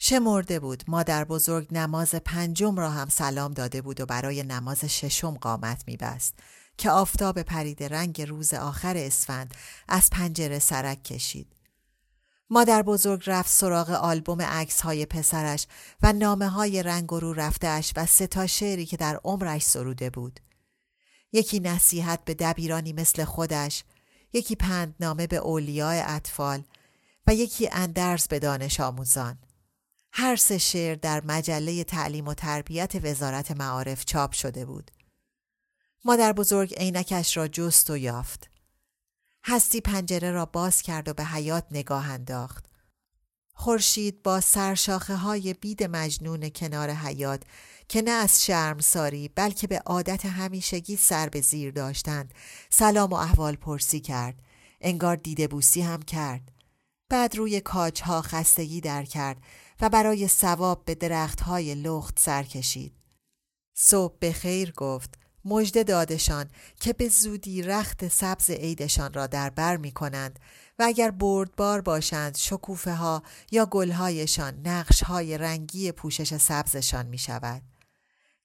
شمرده 0.04 0.60
بود 0.60 0.84
مادر 0.88 1.24
بزرگ 1.24 1.68
نماز 1.70 2.14
پنجم 2.14 2.76
را 2.76 2.90
هم 2.90 3.08
سلام 3.08 3.52
داده 3.52 3.82
بود 3.82 4.00
و 4.00 4.06
برای 4.06 4.42
نماز 4.42 4.84
ششم 4.84 5.34
قامت 5.34 5.84
میبست 5.86 6.34
که 6.78 6.90
آفتاب 6.90 7.42
پرید 7.42 7.82
رنگ 7.82 8.22
روز 8.22 8.54
آخر 8.54 8.96
اسفند 8.96 9.54
از 9.88 10.10
پنجره 10.10 10.58
سرک 10.58 11.02
کشید. 11.02 11.56
مادر 12.50 12.82
بزرگ 12.82 13.22
رفت 13.26 13.50
سراغ 13.50 13.90
آلبوم 13.90 14.42
عکس 14.42 14.80
های 14.80 15.06
پسرش 15.06 15.66
و 16.02 16.12
نامه 16.12 16.48
های 16.48 16.82
رنگ 16.82 17.12
و 17.12 17.20
رو 17.20 17.32
رفتهش 17.32 17.92
و 17.96 18.06
سه 18.06 18.26
تا 18.26 18.46
شعری 18.46 18.86
که 18.86 18.96
در 18.96 19.20
عمرش 19.24 19.62
سروده 19.62 20.10
بود. 20.10 20.40
یکی 21.32 21.60
نصیحت 21.60 22.24
به 22.24 22.34
دبیرانی 22.34 22.92
مثل 22.92 23.24
خودش، 23.24 23.84
یکی 24.32 24.56
پندنامه 24.56 25.26
به 25.26 25.36
اولیاء 25.36 26.02
اطفال 26.06 26.62
و 27.26 27.34
یکی 27.34 27.68
اندرز 27.72 28.28
به 28.28 28.38
دانش 28.38 28.80
آموزان. 28.80 29.38
هر 30.14 30.36
سه 30.36 30.58
شعر 30.58 30.94
در 30.94 31.22
مجله 31.24 31.84
تعلیم 31.84 32.28
و 32.28 32.34
تربیت 32.34 32.92
وزارت 33.02 33.50
معارف 33.50 34.04
چاپ 34.04 34.32
شده 34.32 34.64
بود. 34.64 34.90
مادر 36.04 36.32
بزرگ 36.32 36.74
عینکش 36.74 37.36
را 37.36 37.48
جست 37.48 37.90
و 37.90 37.96
یافت. 37.96 38.50
هستی 39.44 39.80
پنجره 39.80 40.30
را 40.30 40.46
باز 40.46 40.82
کرد 40.82 41.08
و 41.08 41.14
به 41.14 41.24
حیات 41.24 41.64
نگاه 41.70 42.10
انداخت. 42.10 42.72
خورشید 43.54 44.22
با 44.22 44.40
سرشاخه 44.40 45.16
های 45.16 45.54
بید 45.54 45.82
مجنون 45.84 46.48
کنار 46.48 46.90
حیات 46.90 47.42
که 47.88 48.02
نه 48.02 48.10
از 48.10 48.44
شرم 48.44 48.78
ساری 48.78 49.28
بلکه 49.28 49.66
به 49.66 49.78
عادت 49.78 50.26
همیشگی 50.26 50.96
سر 50.96 51.28
به 51.28 51.40
زیر 51.40 51.70
داشتند 51.70 52.34
سلام 52.70 53.10
و 53.10 53.14
احوال 53.14 53.56
پرسی 53.56 54.00
کرد 54.00 54.34
انگار 54.80 55.16
دیده 55.16 55.48
بوسی 55.48 55.80
هم 55.80 56.02
کرد 56.02 56.52
بعد 57.08 57.36
روی 57.36 57.60
کاج 57.60 58.02
ها 58.02 58.22
خستگی 58.22 58.80
در 58.80 59.04
کرد 59.04 59.36
و 59.82 59.88
برای 59.88 60.28
سواب 60.28 60.84
به 60.84 60.94
درخت 60.94 61.40
های 61.40 61.74
لخت 61.74 62.18
سر 62.18 62.42
کشید. 62.42 62.92
صبح 63.74 64.14
به 64.18 64.32
خیر 64.32 64.72
گفت 64.72 65.14
مژده 65.44 65.82
دادشان 65.82 66.50
که 66.80 66.92
به 66.92 67.08
زودی 67.08 67.62
رخت 67.62 68.08
سبز 68.08 68.50
عیدشان 68.50 69.12
را 69.12 69.26
در 69.26 69.50
بر 69.50 69.76
می 69.76 69.92
کنند 69.92 70.38
و 70.78 70.82
اگر 70.82 71.10
بردبار 71.10 71.80
باشند 71.80 72.36
شکوفه 72.36 72.94
ها 72.94 73.22
یا 73.50 73.66
گلهایشان 73.66 74.60
نقش 74.64 75.02
های 75.02 75.38
رنگی 75.38 75.92
پوشش 75.92 76.36
سبزشان 76.36 77.06
می 77.06 77.18
شود. 77.18 77.62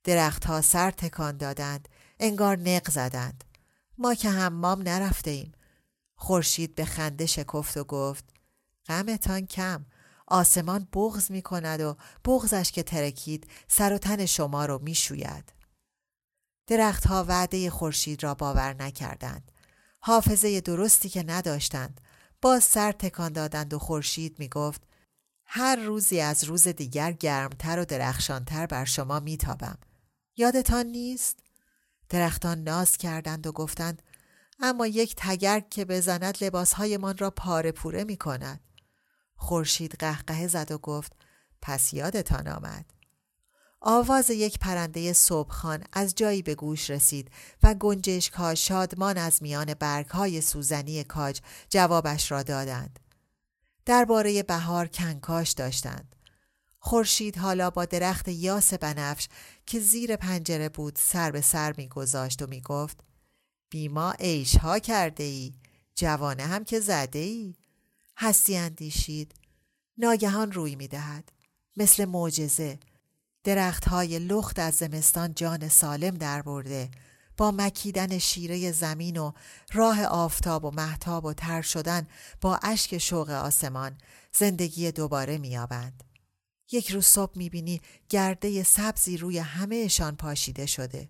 درختها 0.03 0.61
سر 0.61 0.91
تکان 0.91 1.37
دادند 1.37 1.89
انگار 2.19 2.57
نق 2.57 2.89
زدند. 2.89 3.43
ما 3.97 4.13
که 4.13 4.29
حمام 4.29 4.81
نرفته 4.81 5.31
ایم 5.31 5.51
خورشید 6.15 6.75
به 6.75 6.85
خنده 6.85 7.25
شکفت 7.25 7.77
و 7.77 7.83
گفت 7.83 8.25
غمتان 8.87 9.45
کم. 9.45 9.85
آسمان 10.27 10.87
بغز 10.93 11.31
می 11.31 11.41
کند 11.41 11.81
و 11.81 11.97
بغزش 12.25 12.71
که 12.71 12.83
ترکید 12.83 13.47
سر 13.67 13.93
و 13.93 13.97
تن 13.97 14.25
شما 14.25 14.65
رو 14.65 14.79
می 14.83 14.95
شوید. 14.95 15.53
درختها 16.67 17.23
وعده 17.23 17.69
خورشید 17.69 18.23
را 18.23 18.33
باور 18.33 18.73
نکردند. 18.73 19.51
حافظه 19.99 20.61
درستی 20.61 21.09
که 21.09 21.23
نداشتند. 21.23 22.01
باز 22.41 22.63
سر 22.63 22.91
تکان 22.91 23.33
دادند 23.33 23.73
و 23.73 23.79
خورشید 23.79 24.39
می 24.39 24.49
گفت 24.49 24.81
هر 25.45 25.75
روزی 25.75 26.19
از 26.19 26.43
روز 26.43 26.67
دیگر 26.67 27.11
گرمتر 27.11 27.79
و 27.79 27.85
درخشانتر 27.85 28.65
بر 28.65 28.85
شما 28.85 29.19
میتابم. 29.19 29.77
یادتان 30.37 30.85
نیست؟ 30.85 31.39
درختان 32.09 32.63
ناز 32.63 32.97
کردند 32.97 33.47
و 33.47 33.51
گفتند 33.51 34.01
اما 34.59 34.87
یک 34.87 35.15
تگرگ 35.17 35.69
که 35.69 35.85
بزند 35.85 36.43
لباسهایمان 36.43 37.17
را 37.17 37.31
پاره 37.31 37.71
پوره 37.71 38.03
می 38.03 38.17
کند. 38.17 38.66
خورشید 39.37 39.95
قهقه 39.99 40.47
زد 40.47 40.71
و 40.71 40.77
گفت 40.77 41.11
پس 41.61 41.93
یادتان 41.93 42.47
آمد. 42.47 42.85
آواز 43.81 44.29
یک 44.29 44.59
پرنده 44.59 45.13
صبحخان 45.13 45.83
از 45.93 46.15
جایی 46.15 46.41
به 46.41 46.55
گوش 46.55 46.89
رسید 46.89 47.31
و 47.63 47.73
گنجشک 47.73 48.33
ها 48.33 48.55
شادمان 48.55 49.17
از 49.17 49.43
میان 49.43 49.73
برگ 49.73 50.07
های 50.07 50.41
سوزنی 50.41 51.03
کاج 51.03 51.41
جوابش 51.69 52.31
را 52.31 52.43
دادند. 52.43 52.99
درباره 53.85 54.43
بهار 54.43 54.87
کنکاش 54.87 55.51
داشتند. 55.51 56.15
خورشید 56.79 57.37
حالا 57.37 57.69
با 57.69 57.85
درخت 57.85 58.27
یاس 58.27 58.73
بنفش 58.73 59.27
که 59.65 59.79
زیر 59.79 60.15
پنجره 60.15 60.69
بود 60.69 60.99
سر 61.01 61.31
به 61.31 61.41
سر 61.41 61.73
میگذاشت 61.77 62.41
و 62.41 62.47
می‌گفت 62.47 62.99
بیما 63.69 64.11
عیش 64.11 64.57
ها 64.57 64.79
کرده 64.79 65.23
ای 65.23 65.53
جوانه 65.95 66.43
هم 66.43 66.63
که 66.63 66.79
زده 66.79 67.19
ای 67.19 67.55
هستی 68.17 68.57
اندیشید. 68.57 69.35
ناگهان 69.97 70.51
روی 70.51 70.75
می‌دهد. 70.75 71.31
مثل 71.77 72.05
معجزه. 72.05 72.79
درخت 73.43 73.87
های 73.87 74.19
لخت 74.19 74.59
از 74.59 74.75
زمستان 74.75 75.33
جان 75.33 75.69
سالم 75.69 76.17
در 76.17 76.41
برده 76.41 76.89
با 77.37 77.51
مکیدن 77.51 78.17
شیره 78.17 78.71
زمین 78.71 79.17
و 79.17 79.31
راه 79.73 80.03
آفتاب 80.03 80.65
و 80.65 80.71
محتاب 80.71 81.25
و 81.25 81.33
تر 81.33 81.61
شدن 81.61 82.07
با 82.41 82.59
اشک 82.63 82.97
شوق 82.97 83.29
آسمان 83.29 83.97
زندگی 84.33 84.91
دوباره 84.91 85.37
میابند 85.37 86.03
یک 86.71 86.91
روز 86.91 87.05
صبح 87.05 87.31
می‌بینی 87.35 87.81
گرده 88.09 88.63
سبزی 88.63 89.17
روی 89.17 89.37
همهشان 89.39 90.15
پاشیده 90.15 90.65
شده. 90.65 91.09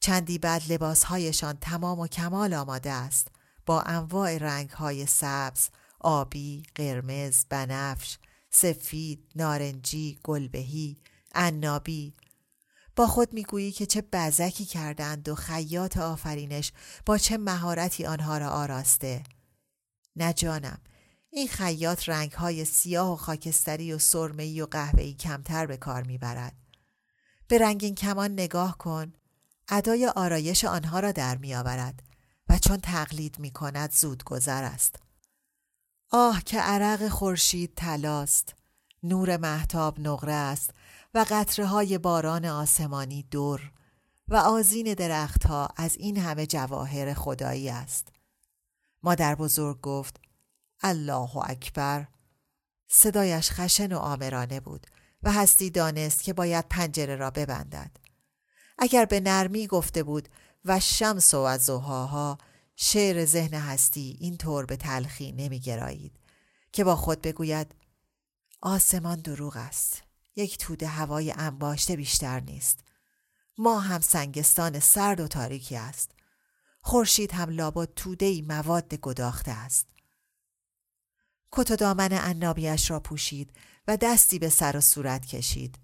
چندی 0.00 0.38
بعد 0.38 0.72
لباسهایشان 0.72 1.58
تمام 1.60 2.00
و 2.00 2.06
کمال 2.06 2.54
آماده 2.54 2.90
است. 2.90 3.28
با 3.66 3.80
انواع 3.80 4.38
رنگهای 4.38 5.06
سبز، 5.06 5.68
آبی، 6.00 6.62
قرمز، 6.74 7.44
بنفش، 7.48 8.18
سفید، 8.50 9.32
نارنجی، 9.36 10.18
گلبهی، 10.24 10.96
عنابی. 11.34 12.14
با 12.96 13.06
خود 13.06 13.32
می‌گویی 13.32 13.72
که 13.72 13.86
چه 13.86 14.02
بزکی 14.12 14.64
کردند 14.64 15.28
و 15.28 15.34
خیاط 15.34 15.96
آفرینش 15.96 16.72
با 17.06 17.18
چه 17.18 17.38
مهارتی 17.38 18.06
آنها 18.06 18.38
را 18.38 18.48
آراسته. 18.48 19.22
نه 20.16 20.32
جانم 20.32 20.78
این 21.30 21.48
خیاط 21.48 22.08
رنگهای 22.08 22.64
سیاه 22.64 23.12
و 23.12 23.16
خاکستری 23.16 23.92
و 23.92 23.98
سرمه‌ای 23.98 24.60
و 24.60 24.66
قهوه‌ای 24.66 25.14
کمتر 25.14 25.66
به 25.66 25.76
کار 25.76 26.02
می‌برد. 26.02 26.56
به 27.48 27.58
رنگین 27.58 27.94
کمان 27.94 28.32
نگاه 28.32 28.78
کن 28.78 29.12
ادای 29.68 30.06
آرایش 30.06 30.64
آنها 30.64 31.00
را 31.00 31.12
در 31.12 31.36
میآورد 31.36 32.02
و 32.48 32.58
چون 32.58 32.76
تقلید 32.76 33.38
می 33.38 33.50
کند 33.50 33.92
زود 33.92 34.24
گذر 34.24 34.64
است. 34.64 35.07
آه 36.10 36.42
که 36.42 36.60
عرق 36.60 37.08
خورشید 37.08 37.74
تلاست 37.74 38.54
نور 39.02 39.36
محتاب 39.36 40.00
نقره 40.00 40.32
است 40.32 40.70
و 41.14 41.26
قطره 41.30 41.66
های 41.66 41.98
باران 41.98 42.44
آسمانی 42.44 43.22
دور 43.22 43.72
و 44.28 44.36
آزین 44.36 44.94
درختها 44.94 45.68
از 45.76 45.96
این 45.96 46.16
همه 46.18 46.46
جواهر 46.46 47.14
خدایی 47.14 47.70
است. 47.70 48.08
مادر 49.02 49.34
بزرگ 49.34 49.80
گفت 49.80 50.20
الله 50.80 51.36
اکبر. 51.36 52.06
صدایش 52.88 53.50
خشن 53.50 53.92
و 53.92 53.98
آمرانه 53.98 54.60
بود 54.60 54.86
و 55.22 55.32
هستی 55.32 55.70
دانست 55.70 56.22
که 56.22 56.32
باید 56.32 56.68
پنجره 56.70 57.16
را 57.16 57.30
ببندد. 57.30 57.90
اگر 58.78 59.04
به 59.04 59.20
نرمی 59.20 59.66
گفته 59.66 60.02
بود 60.02 60.28
و 60.64 60.80
شمس 60.80 61.34
و 61.34 61.38
از 61.38 61.64
زهاها 61.64 62.38
شعر 62.80 63.24
ذهن 63.24 63.54
هستی 63.54 64.16
این 64.20 64.36
طور 64.36 64.66
به 64.66 64.76
تلخی 64.76 65.32
نمی 65.32 65.60
گرایید 65.60 66.18
که 66.72 66.84
با 66.84 66.96
خود 66.96 67.22
بگوید 67.22 67.74
آسمان 68.62 69.20
دروغ 69.20 69.56
است. 69.56 70.02
یک 70.36 70.58
توده 70.58 70.86
هوای 70.86 71.34
انباشته 71.36 71.96
بیشتر 71.96 72.40
نیست. 72.40 72.78
ما 73.58 73.80
هم 73.80 74.00
سنگستان 74.00 74.80
سرد 74.80 75.20
و 75.20 75.28
تاریکی 75.28 75.76
است. 75.76 76.10
خورشید 76.80 77.32
هم 77.32 77.50
لابد 77.50 77.88
توده 77.96 78.42
مواد 78.42 78.94
گداخته 78.94 79.50
است. 79.50 79.86
کت 81.52 81.70
و 81.70 81.76
دامن 81.76 82.12
عنابیش 82.12 82.90
را 82.90 83.00
پوشید 83.00 83.52
و 83.88 83.96
دستی 83.96 84.38
به 84.38 84.48
سر 84.48 84.76
و 84.76 84.80
صورت 84.80 85.26
کشید. 85.26 85.78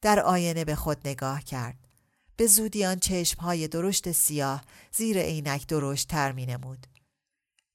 در 0.00 0.20
آینه 0.20 0.64
به 0.64 0.74
خود 0.74 1.08
نگاه 1.08 1.42
کرد. 1.42 1.88
به 2.42 2.48
زودی 2.48 2.84
آن 2.84 2.98
چشمهای 2.98 3.68
درشت 3.68 4.12
سیاه 4.12 4.62
زیر 4.92 5.18
عینک 5.18 5.66
درشت 5.66 6.08
تر 6.08 6.32
می 6.32 6.46
نمود. 6.46 6.86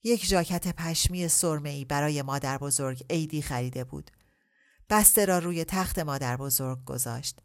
یک 0.04 0.26
ژاکت 0.26 0.68
پشمی 0.68 1.28
سرمه‌ای 1.28 1.86
برای 1.86 2.22
مادر 2.22 2.58
بزرگ 2.58 3.06
عیدی 3.10 3.42
خریده 3.42 3.84
بود. 3.84 4.12
بسته 4.90 5.26
را 5.26 5.40
روی 5.40 5.64
تخت 5.66 6.00
مادر 6.00 6.38
بزرگ 6.38 6.86
گذاشت. 6.86 7.40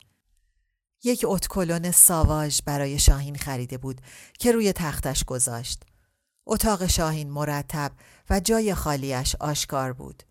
یک 1.05 1.25
اتکلون 1.29 1.91
ساواژ 1.91 2.61
برای 2.67 2.99
شاهین 2.99 3.37
خریده 3.37 3.79
بود 3.79 4.01
که 4.39 4.53
روی 4.53 4.73
تختش 4.73 5.25
گذاشت. 5.25 5.83
اتاق 6.47 6.87
شاهین 6.87 7.31
مرتب 7.31 7.93
و 8.31 8.41
جای 8.41 8.75
خالیش 8.75 9.37
آشکار 9.41 9.93
بود. 9.93 10.23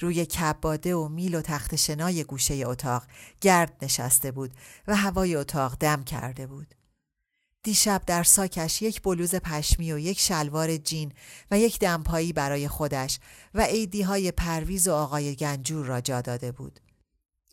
روی 0.00 0.26
کباده 0.26 0.94
و 0.94 1.08
میل 1.08 1.34
و 1.34 1.42
تخت 1.42 1.76
شنای 1.76 2.24
گوشه 2.24 2.54
اتاق 2.54 3.02
گرد 3.40 3.76
نشسته 3.82 4.32
بود 4.32 4.50
و 4.86 4.96
هوای 4.96 5.36
اتاق 5.36 5.76
دم 5.76 6.02
کرده 6.02 6.46
بود. 6.46 6.74
دیشب 7.62 8.02
در 8.06 8.22
ساکش 8.22 8.82
یک 8.82 9.02
بلوز 9.02 9.34
پشمی 9.34 9.92
و 9.92 9.98
یک 9.98 10.20
شلوار 10.20 10.76
جین 10.76 11.12
و 11.50 11.58
یک 11.58 11.78
دمپایی 11.78 12.32
برای 12.32 12.68
خودش 12.68 13.18
و 13.54 13.62
عیدی 13.62 14.02
های 14.02 14.32
پرویز 14.32 14.88
و 14.88 14.92
آقای 14.92 15.34
گنجور 15.36 15.86
را 15.86 16.00
جا 16.00 16.20
داده 16.20 16.52
بود. 16.52 16.80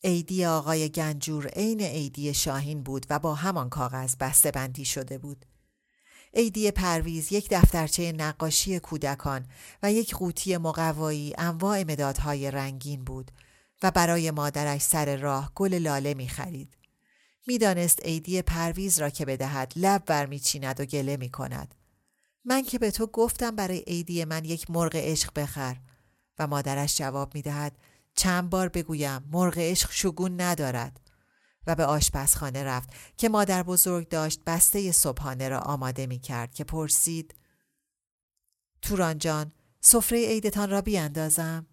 عیدی 0.04 0.46
آقای 0.46 0.90
گنجور 0.90 1.48
عین 1.48 1.82
عیدی 1.82 2.34
شاهین 2.34 2.84
بود 2.84 3.06
و 3.10 3.20
با 3.20 3.36
همان 3.36 3.70
کاغذ 3.70 4.16
بسته 4.20 4.52
بندی 4.52 4.86
شده 4.86 5.18
بود. 5.18 5.46
عیدی 6.34 6.72
پرویز 6.72 7.32
یک 7.32 7.48
دفترچه 7.52 8.12
نقاشی 8.12 8.80
کودکان 8.80 9.46
و 9.84 9.92
یک 9.92 10.16
قوطی 10.16 10.58
مقوایی 10.58 11.34
انواع 11.38 11.84
مدادهای 11.84 12.52
رنگین 12.52 13.04
بود 13.04 13.32
و 13.84 13.92
برای 13.92 14.32
مادرش 14.32 14.82
سر 14.82 15.16
راه 15.16 15.52
گل 15.56 15.74
لاله 15.74 16.14
می 16.14 16.28
خرید. 16.28 16.78
می‌دانست 17.48 18.06
عیدی 18.06 18.42
پرویز 18.42 19.00
را 19.00 19.10
که 19.10 19.26
بدهد 19.26 19.74
لب 19.76 20.04
برمیچیند 20.06 20.80
و 20.80 20.86
گله 20.86 21.18
می 21.18 21.30
کند. 21.30 21.76
من 22.46 22.64
که 22.64 22.80
به 22.80 22.92
تو 22.92 23.08
گفتم 23.08 23.56
برای 23.56 23.84
عیدی 23.88 24.26
من 24.26 24.46
یک 24.46 24.72
مرغ 24.72 24.96
عشق 24.96 25.40
بخر 25.40 25.78
و 26.40 26.48
مادرش 26.48 26.98
جواب 26.98 27.36
می 27.36 27.42
دهد 27.42 27.78
چند 28.16 28.50
بار 28.50 28.70
بگویم 28.70 29.24
مرغ 29.32 29.58
عشق 29.58 29.92
شگون 29.92 30.42
ندارد 30.42 31.00
و 31.68 31.76
به 31.76 31.86
آشپزخانه 31.86 32.64
رفت 32.64 32.90
که 33.18 33.30
مادر 33.30 33.64
بزرگ 33.64 34.10
داشت 34.10 34.42
بسته 34.46 34.92
صبحانه 34.92 35.50
را 35.50 35.60
آماده 35.60 36.06
می 36.06 36.20
کرد 36.20 36.54
که 36.54 36.64
پرسید 36.64 37.36
توران 38.82 39.18
جان 39.18 39.52
سفره 39.82 40.28
عیدتان 40.28 40.70
را 40.70 40.82
بیاندازم؟ 40.82 41.68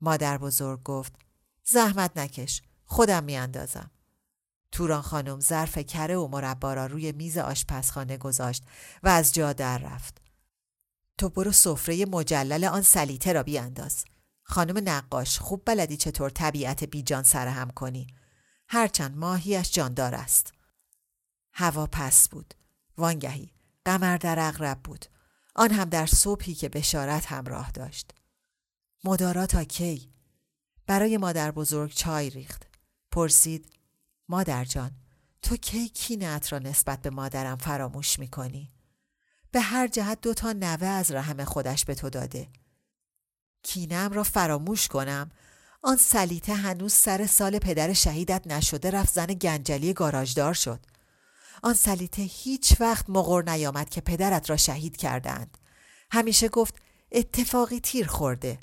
مادر 0.00 0.38
بزرگ 0.38 0.82
گفت 0.82 1.12
زحمت 1.64 2.16
نکش 2.16 2.62
خودم 2.84 3.24
میاندازم. 3.24 3.90
توران 4.72 5.02
خانم 5.02 5.40
ظرف 5.40 5.78
کره 5.78 6.16
و 6.16 6.28
مربا 6.28 6.74
را 6.74 6.86
روی 6.86 7.12
میز 7.12 7.38
آشپزخانه 7.38 8.16
گذاشت 8.16 8.64
و 9.02 9.08
از 9.08 9.34
جا 9.34 9.52
در 9.52 9.78
رفت. 9.78 10.20
تو 11.18 11.28
برو 11.28 11.52
سفره 11.52 12.06
مجلل 12.06 12.64
آن 12.64 12.82
سلیته 12.82 13.32
را 13.32 13.42
بیانداز. 13.42 14.04
خانم 14.42 14.88
نقاش 14.88 15.38
خوب 15.38 15.62
بلدی 15.64 15.96
چطور 15.96 16.30
طبیعت 16.30 16.84
بیجان 16.84 17.22
سرهم 17.22 17.70
کنی؟ 17.70 18.06
هرچند 18.68 19.16
ماهیش 19.16 19.72
جاندار 19.72 20.14
است. 20.14 20.52
هوا 21.52 21.86
پس 21.86 22.28
بود. 22.28 22.54
وانگهی. 22.98 23.52
قمر 23.84 24.16
در 24.16 24.36
اغرب 24.38 24.80
بود. 24.82 25.06
آن 25.54 25.70
هم 25.70 25.88
در 25.88 26.06
صبحی 26.06 26.54
که 26.54 26.68
بشارت 26.68 27.26
همراه 27.26 27.70
داشت. 27.70 28.14
مدارا 29.04 29.46
تا 29.46 29.64
کی؟ 29.64 30.12
برای 30.86 31.16
مادر 31.16 31.50
بزرگ 31.50 31.92
چای 31.92 32.30
ریخت. 32.30 32.66
پرسید 33.10 33.72
مادر 34.28 34.64
جان 34.64 34.90
تو 35.42 35.56
کی 35.56 35.88
کینت 35.88 36.52
را 36.52 36.58
نسبت 36.58 37.02
به 37.02 37.10
مادرم 37.10 37.56
فراموش 37.56 38.18
می‌کنی؟ 38.18 38.72
به 39.50 39.60
هر 39.60 39.86
جهت 39.86 40.20
دو 40.20 40.34
تا 40.34 40.52
نوه 40.52 40.86
از 40.86 41.12
رحم 41.12 41.44
خودش 41.44 41.84
به 41.84 41.94
تو 41.94 42.10
داده. 42.10 42.48
کینم 43.62 44.12
را 44.12 44.22
فراموش 44.22 44.88
کنم؟ 44.88 45.30
آن 45.86 45.96
سلیته 45.96 46.54
هنوز 46.54 46.92
سر 46.92 47.26
سال 47.26 47.58
پدر 47.58 47.92
شهیدت 47.92 48.46
نشده 48.46 48.90
رفت 48.90 49.14
زن 49.14 49.26
گنجلی 49.26 49.92
گاراژدار 49.92 50.54
شد. 50.54 50.80
آن 51.62 51.74
سلیته 51.74 52.22
هیچ 52.22 52.76
وقت 52.80 53.10
مغر 53.10 53.42
نیامد 53.42 53.88
که 53.88 54.00
پدرت 54.00 54.50
را 54.50 54.56
شهید 54.56 54.96
کردند 54.96 55.58
همیشه 56.10 56.48
گفت 56.48 56.74
اتفاقی 57.12 57.80
تیر 57.80 58.06
خورده. 58.06 58.58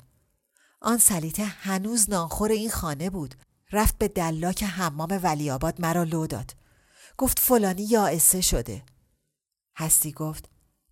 آن 0.80 0.98
سلیته 0.98 1.44
هنوز 1.44 2.10
نانخور 2.10 2.50
این 2.50 2.70
خانه 2.70 3.10
بود. 3.10 3.34
رفت 3.72 3.98
به 3.98 4.08
دلاک 4.08 4.62
حمام 4.62 5.20
ولی 5.22 5.50
آباد 5.50 5.80
مرا 5.80 6.02
لو 6.02 6.26
داد. 6.26 6.54
گفت 7.16 7.38
فلانی 7.38 7.82
یائسه 7.82 8.40
شده. 8.40 8.82
هستی 9.76 10.12
گفت 10.12 10.48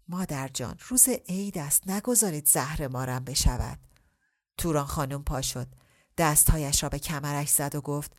مادر 0.08 0.48
جان 0.48 0.78
روز 0.88 1.08
عید 1.08 1.58
است 1.58 1.90
نگذارید 1.90 2.48
زهر 2.48 2.88
مارم 2.88 3.24
بشود. 3.24 3.78
توران 4.58 4.86
خانم 4.86 5.22
پا 5.24 5.42
شد. 5.42 5.81
دستهایش 6.22 6.82
را 6.82 6.88
به 6.88 6.98
کمرش 6.98 7.48
زد 7.48 7.74
و 7.74 7.80
گفت 7.80 8.12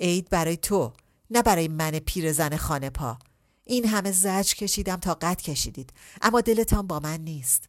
عید 0.00 0.28
برای 0.30 0.56
تو 0.56 0.92
نه 1.30 1.42
برای 1.42 1.68
من 1.68 1.90
پیرزن 1.90 2.56
خانه 2.56 2.90
پا. 2.90 3.18
این 3.64 3.84
همه 3.84 4.12
زج 4.12 4.54
کشیدم 4.54 4.96
تا 4.96 5.14
قد 5.14 5.40
کشیدید 5.40 5.92
اما 6.22 6.40
دلتان 6.40 6.86
با 6.86 7.00
من 7.00 7.20
نیست. 7.20 7.68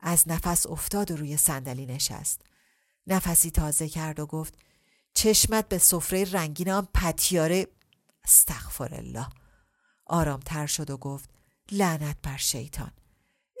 از 0.00 0.28
نفس 0.28 0.66
افتاد 0.66 1.10
و 1.10 1.16
روی 1.16 1.36
صندلی 1.36 1.86
نشست. 1.86 2.42
نفسی 3.06 3.50
تازه 3.50 3.88
کرد 3.88 4.20
و 4.20 4.26
گفت 4.26 4.54
چشمت 5.14 5.68
به 5.68 5.78
سفره 5.78 6.24
رنگین 6.24 6.70
آن 6.70 6.88
پتیاره. 6.94 7.66
استغفر 8.24 8.94
الله. 8.94 9.28
آرامتر 10.06 10.66
شد 10.66 10.90
و 10.90 10.96
گفت 10.96 11.30
لعنت 11.72 12.16
بر 12.22 12.36
شیطان. 12.36 12.92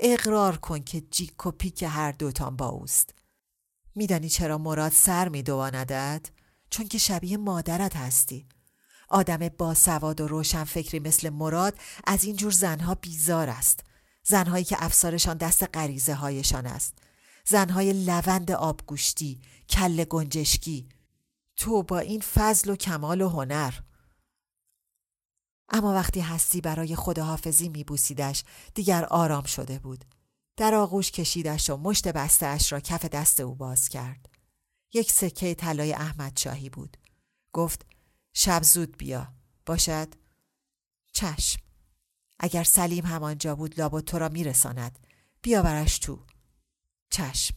اقرار 0.00 0.56
کن 0.56 0.78
که 0.78 1.00
جیک 1.00 1.46
و 1.46 1.50
پیک 1.50 1.82
هر 1.82 2.12
دوتان 2.12 2.56
با 2.56 2.66
اوست. 2.66 3.14
میدانی 3.96 4.28
چرا 4.28 4.58
مراد 4.58 4.92
سر 4.92 5.28
میدواندد 5.28 6.28
چون 6.70 6.88
که 6.88 6.98
شبیه 6.98 7.36
مادرت 7.36 7.96
هستی. 7.96 8.46
آدم 9.08 9.48
با 9.48 9.74
سواد 9.74 10.20
و 10.20 10.28
روشن 10.28 10.64
فکری 10.64 10.98
مثل 10.98 11.28
مراد 11.28 11.78
از 12.04 12.24
این 12.24 12.36
جور 12.36 12.52
زنها 12.52 12.94
بیزار 12.94 13.50
است. 13.50 13.80
زنهایی 14.22 14.64
که 14.64 14.76
افسارشان 14.78 15.36
دست 15.36 15.76
غریزه 15.76 16.14
هایشان 16.14 16.66
است. 16.66 16.98
زنهای 17.46 17.92
لوند 17.92 18.50
آبگوشتی 18.50 19.40
کل 19.70 20.04
گنجشکی. 20.04 20.88
تو 21.56 21.82
با 21.82 21.98
این 21.98 22.20
فضل 22.20 22.70
و 22.70 22.76
کمال 22.76 23.20
و 23.20 23.28
هنر. 23.28 23.74
اما 25.68 25.92
وقتی 25.92 26.20
هستی 26.20 26.60
برای 26.60 26.96
خداحافظی 26.96 27.68
میبوسیدش 27.68 28.44
دیگر 28.74 29.04
آرام 29.04 29.44
شده 29.44 29.78
بود. 29.78 30.04
در 30.56 30.74
آغوش 30.74 31.10
کشیدش 31.10 31.70
و 31.70 31.76
مشت 31.76 32.08
بستهاش 32.08 32.72
را 32.72 32.80
کف 32.80 33.04
دست 33.04 33.40
او 33.40 33.54
باز 33.54 33.88
کرد. 33.88 34.28
یک 34.92 35.12
سکه 35.12 35.54
طلای 35.54 35.92
احمد 35.92 36.38
شاهی 36.38 36.70
بود. 36.70 36.96
گفت 37.52 37.86
شب 38.32 38.62
زود 38.62 38.96
بیا. 38.96 39.32
باشد؟ 39.66 40.08
چشم 41.12 41.60
اگر 42.38 42.64
سلیم 42.64 43.06
همانجا 43.06 43.54
بود 43.54 43.80
لابد 43.80 44.04
تو 44.04 44.18
را 44.18 44.28
میرساند 44.28 44.98
بیاورش 45.42 45.98
تو 45.98 46.18
چشم 47.10 47.54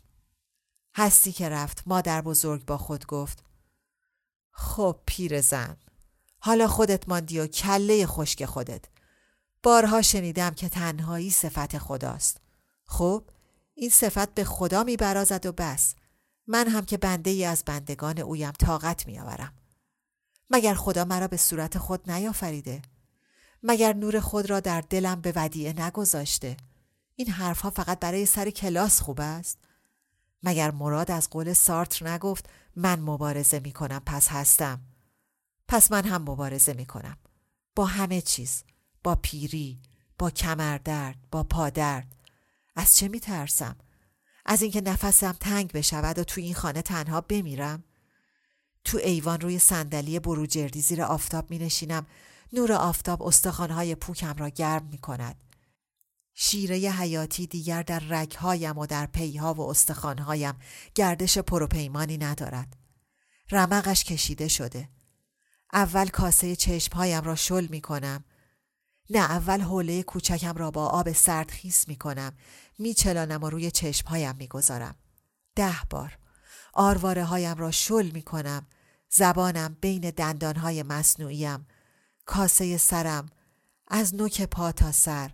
هستی 0.96 1.32
که 1.32 1.50
رفت 1.50 1.84
مادر 1.86 2.22
بزرگ 2.22 2.66
با 2.66 2.78
خود 2.78 3.06
گفت 3.06 3.44
خب 4.52 5.00
پیر 5.06 5.42
زن 5.42 5.78
حالا 6.40 6.68
خودت 6.68 7.10
ماندی 7.10 7.40
و 7.40 7.48
کله 7.48 8.06
خشک 8.06 8.46
خودت 8.46 8.86
بارها 9.64 10.02
شنیدم 10.02 10.50
که 10.50 10.70
تنهایی 10.70 11.32
صفت 11.32 11.78
خداست 11.78 12.42
خب 12.90 13.24
این 13.76 13.90
صفت 13.90 14.34
به 14.34 14.44
خدا 14.44 14.84
میبرازد 14.84 15.46
و 15.46 15.52
بس. 15.52 15.96
من 16.48 16.68
هم 16.68 16.86
که 16.86 16.98
بنده 16.98 17.30
ای 17.30 17.46
از 17.46 17.64
بندگان 17.66 18.20
اویم 18.20 18.52
طاقت 18.52 19.08
میآورم. 19.08 19.54
مگر 20.50 20.74
خدا 20.74 21.06
مرا 21.06 21.28
به 21.28 21.38
صورت 21.38 21.78
خود 21.78 22.12
نیافریده؟ 22.12 22.82
مگر 23.64 23.94
نور 23.94 24.20
خود 24.20 24.50
را 24.50 24.60
در 24.60 24.82
دلم 24.82 25.22
به 25.22 25.34
ودیعه 25.36 25.82
نگذاشته؟ 25.82 26.58
این 27.16 27.30
حرفها 27.30 27.70
فقط 27.70 28.00
برای 28.00 28.26
سر 28.26 28.50
کلاس 28.50 29.02
خوب 29.02 29.20
است؟ 29.22 29.58
مگر 30.44 30.72
مراد 30.72 31.12
از 31.12 31.30
قول 31.30 31.54
سارتر 31.54 32.08
نگفت 32.08 32.50
من 32.76 33.00
مبارزه 33.00 33.60
می 33.60 33.72
کنم 33.72 34.02
پس 34.06 34.28
هستم؟ 34.28 34.82
پس 35.68 35.92
من 35.92 36.06
هم 36.06 36.22
مبارزه 36.22 36.74
می 36.74 36.86
کنم 36.86 37.18
با 37.76 37.86
همه 37.86 38.22
چیز 38.22 38.64
با 39.04 39.16
پیری 39.16 39.80
با 40.20 40.30
کمردرد 40.30 41.18
با 41.32 41.44
پادرد. 41.44 42.19
از 42.80 42.98
چه 42.98 43.08
می 43.08 43.20
ترسم 43.20 43.76
از 44.46 44.62
اینکه 44.62 44.82
نفسم 44.82 45.32
تنگ 45.32 45.72
بشود 45.72 46.20
و 46.20 46.24
تو 46.24 46.42
این 46.42 46.54
خانه 46.54 46.82
تنها 46.82 47.22
بمیرم؟ 47.22 47.84
تو 48.84 48.98
ایوان 48.98 49.42
روی 49.42 49.60
صندلی 49.60 50.20
بروجردی 50.20 50.82
زیر 50.82 51.02
آفتاب 51.02 51.52
می 51.52 51.60
نشینم 51.60 52.08
نور 52.54 52.74
آفتاب 52.74 53.24
استخوانهای 53.24 53.96
پوکم 53.96 54.36
را 54.38 54.50
گرم 54.50 54.86
می 54.92 54.98
کند 54.98 55.36
شیره 56.34 56.76
حیاتی 56.76 57.48
دیگر 57.48 57.84
در 57.84 58.00
رگهایم 58.00 58.78
و 58.78 58.86
در 58.86 59.06
پیها 59.06 59.54
و 59.54 59.62
استخوانهایم 59.62 60.54
گردش 60.96 61.38
پروپیمانی 61.38 62.18
ندارد. 62.18 62.76
رمقش 63.52 64.04
کشیده 64.04 64.48
شده. 64.48 64.90
اول 65.74 66.08
کاسه 66.08 66.56
چشمهایم 66.56 67.24
را 67.24 67.36
شل 67.36 67.68
می 67.70 67.82
کنم 67.82 68.24
نه 69.10 69.20
اول 69.20 69.62
حوله 69.62 70.04
کوچکم 70.04 70.54
را 70.54 70.72
با 70.72 70.86
آب 70.86 71.12
سرد 71.12 71.52
خیس 71.52 71.88
می 71.88 71.96
کنم 71.96 72.34
می 72.80 72.94
چلانم 72.94 73.44
و 73.44 73.50
روی 73.50 73.72
چشمهایم 73.72 74.36
می 74.36 74.48
گذارم. 74.48 74.96
ده 75.56 75.76
بار. 75.90 76.18
آرواره 76.74 77.24
هایم 77.24 77.58
را 77.58 77.72
شل 77.72 78.10
می 78.12 78.22
کنم 78.22 78.68
زبانم 79.10 79.78
بین 79.82 80.10
دندانهای 80.10 80.84
مصنوعیم. 80.84 81.68
کاسه 82.26 82.78
سرم. 82.78 83.30
از 83.88 84.16
نوک 84.16 84.42
پا 84.42 84.72
تا 84.72 84.92
سر. 84.92 85.32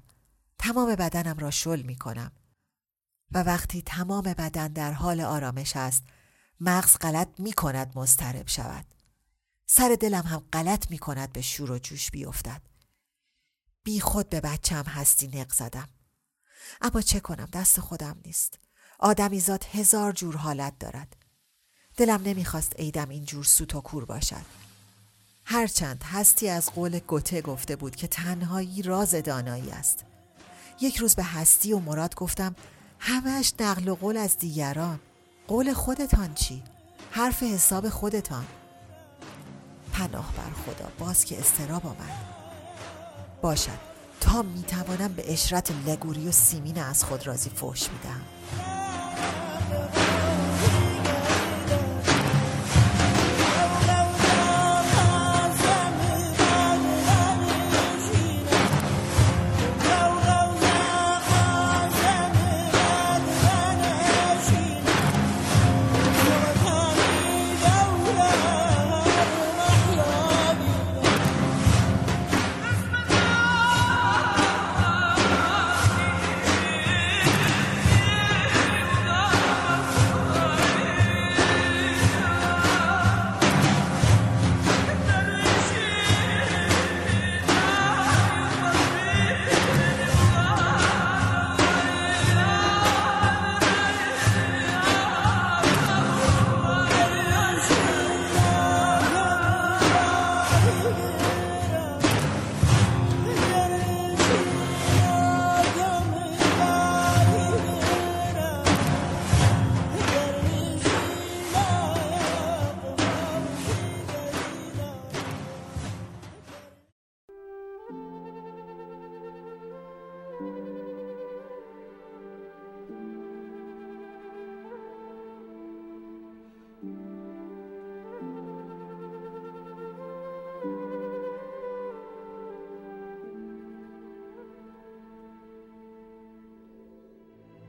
تمام 0.60 0.96
بدنم 0.96 1.38
را 1.38 1.52
شل 1.52 1.82
می 1.82 1.96
کنم 1.96 2.32
و 3.32 3.44
وقتی 3.44 3.82
تمام 3.82 4.24
بدن 4.24 4.68
در 4.68 4.92
حال 4.92 5.22
آرامش 5.22 5.76
است 5.76 6.04
مغز 6.60 6.98
غلط 6.98 7.40
می 7.40 7.54
کند 7.54 7.98
مسترب 7.98 8.48
شود. 8.48 8.86
سر 9.66 9.98
دلم 10.00 10.24
هم 10.24 10.44
غلط 10.54 10.92
می 10.92 10.98
کند 10.98 11.34
به 11.34 11.42
شور 11.42 11.72
و 11.72 11.80
جوش 11.80 12.12
بیفتد. 12.12 12.62
بی 13.84 14.00
خود 14.00 14.30
به 14.30 14.42
بچم 14.42 14.84
هستی 14.84 15.28
نق 15.28 15.54
زدم. 15.54 15.90
اما 16.82 17.02
چه 17.02 17.20
کنم؟ 17.20 17.50
دست 17.54 17.80
خودم 17.80 18.18
نیست. 18.26 18.60
آدمی 19.00 19.40
زاد 19.40 19.66
هزار 19.72 20.12
جور 20.12 20.38
حالت 20.38 20.80
دارد. 20.80 21.16
دلم 21.98 22.22
نمی‌خواست 22.26 22.76
عیدم 22.76 23.10
اینجور 23.10 23.44
سوت 23.44 23.76
و 23.76 23.82
کور 23.82 24.06
باشد. 24.06 24.46
هرچند 25.46 26.04
هستی 26.04 26.50
از 26.50 26.70
قول 26.70 27.00
گوته 27.00 27.42
گفته 27.42 27.76
بود 27.76 27.96
که 27.96 28.08
تنهایی 28.08 28.82
راز 28.82 29.16
دانایی 29.16 29.72
است. 29.72 30.06
یک 30.82 30.98
روز 30.98 31.16
به 31.16 31.24
هستی 31.24 31.74
و 31.74 31.80
مراد 31.80 32.16
گفتم 32.16 32.56
همش 33.00 33.54
نقل 33.60 33.88
و 33.88 33.96
قول 33.96 34.18
از 34.18 34.38
دیگران. 34.38 35.00
قول 35.48 35.74
خودتان 35.74 36.34
چی؟ 36.34 36.64
حرف 37.12 37.44
حساب 37.44 37.90
خودتان. 37.90 38.46
پناه 39.94 40.34
بر 40.38 40.52
خدا 40.66 40.92
باز 41.00 41.26
که 41.26 41.40
استراب 41.40 41.86
آمد 41.86 42.26
باشد. 43.42 43.95
تا 44.26 44.42
می‌توانم 44.42 45.14
به 45.14 45.34
اشرت 45.34 45.72
لگوری 45.88 46.28
و 46.28 46.32
سیمین 46.32 46.80
از 46.80 47.04
خود 47.04 47.28
رازی 47.28 47.50
فوش 47.50 47.88
میدم 47.90 48.22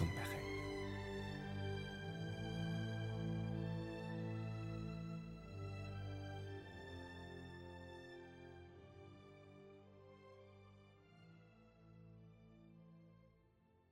tombent. 0.00 0.29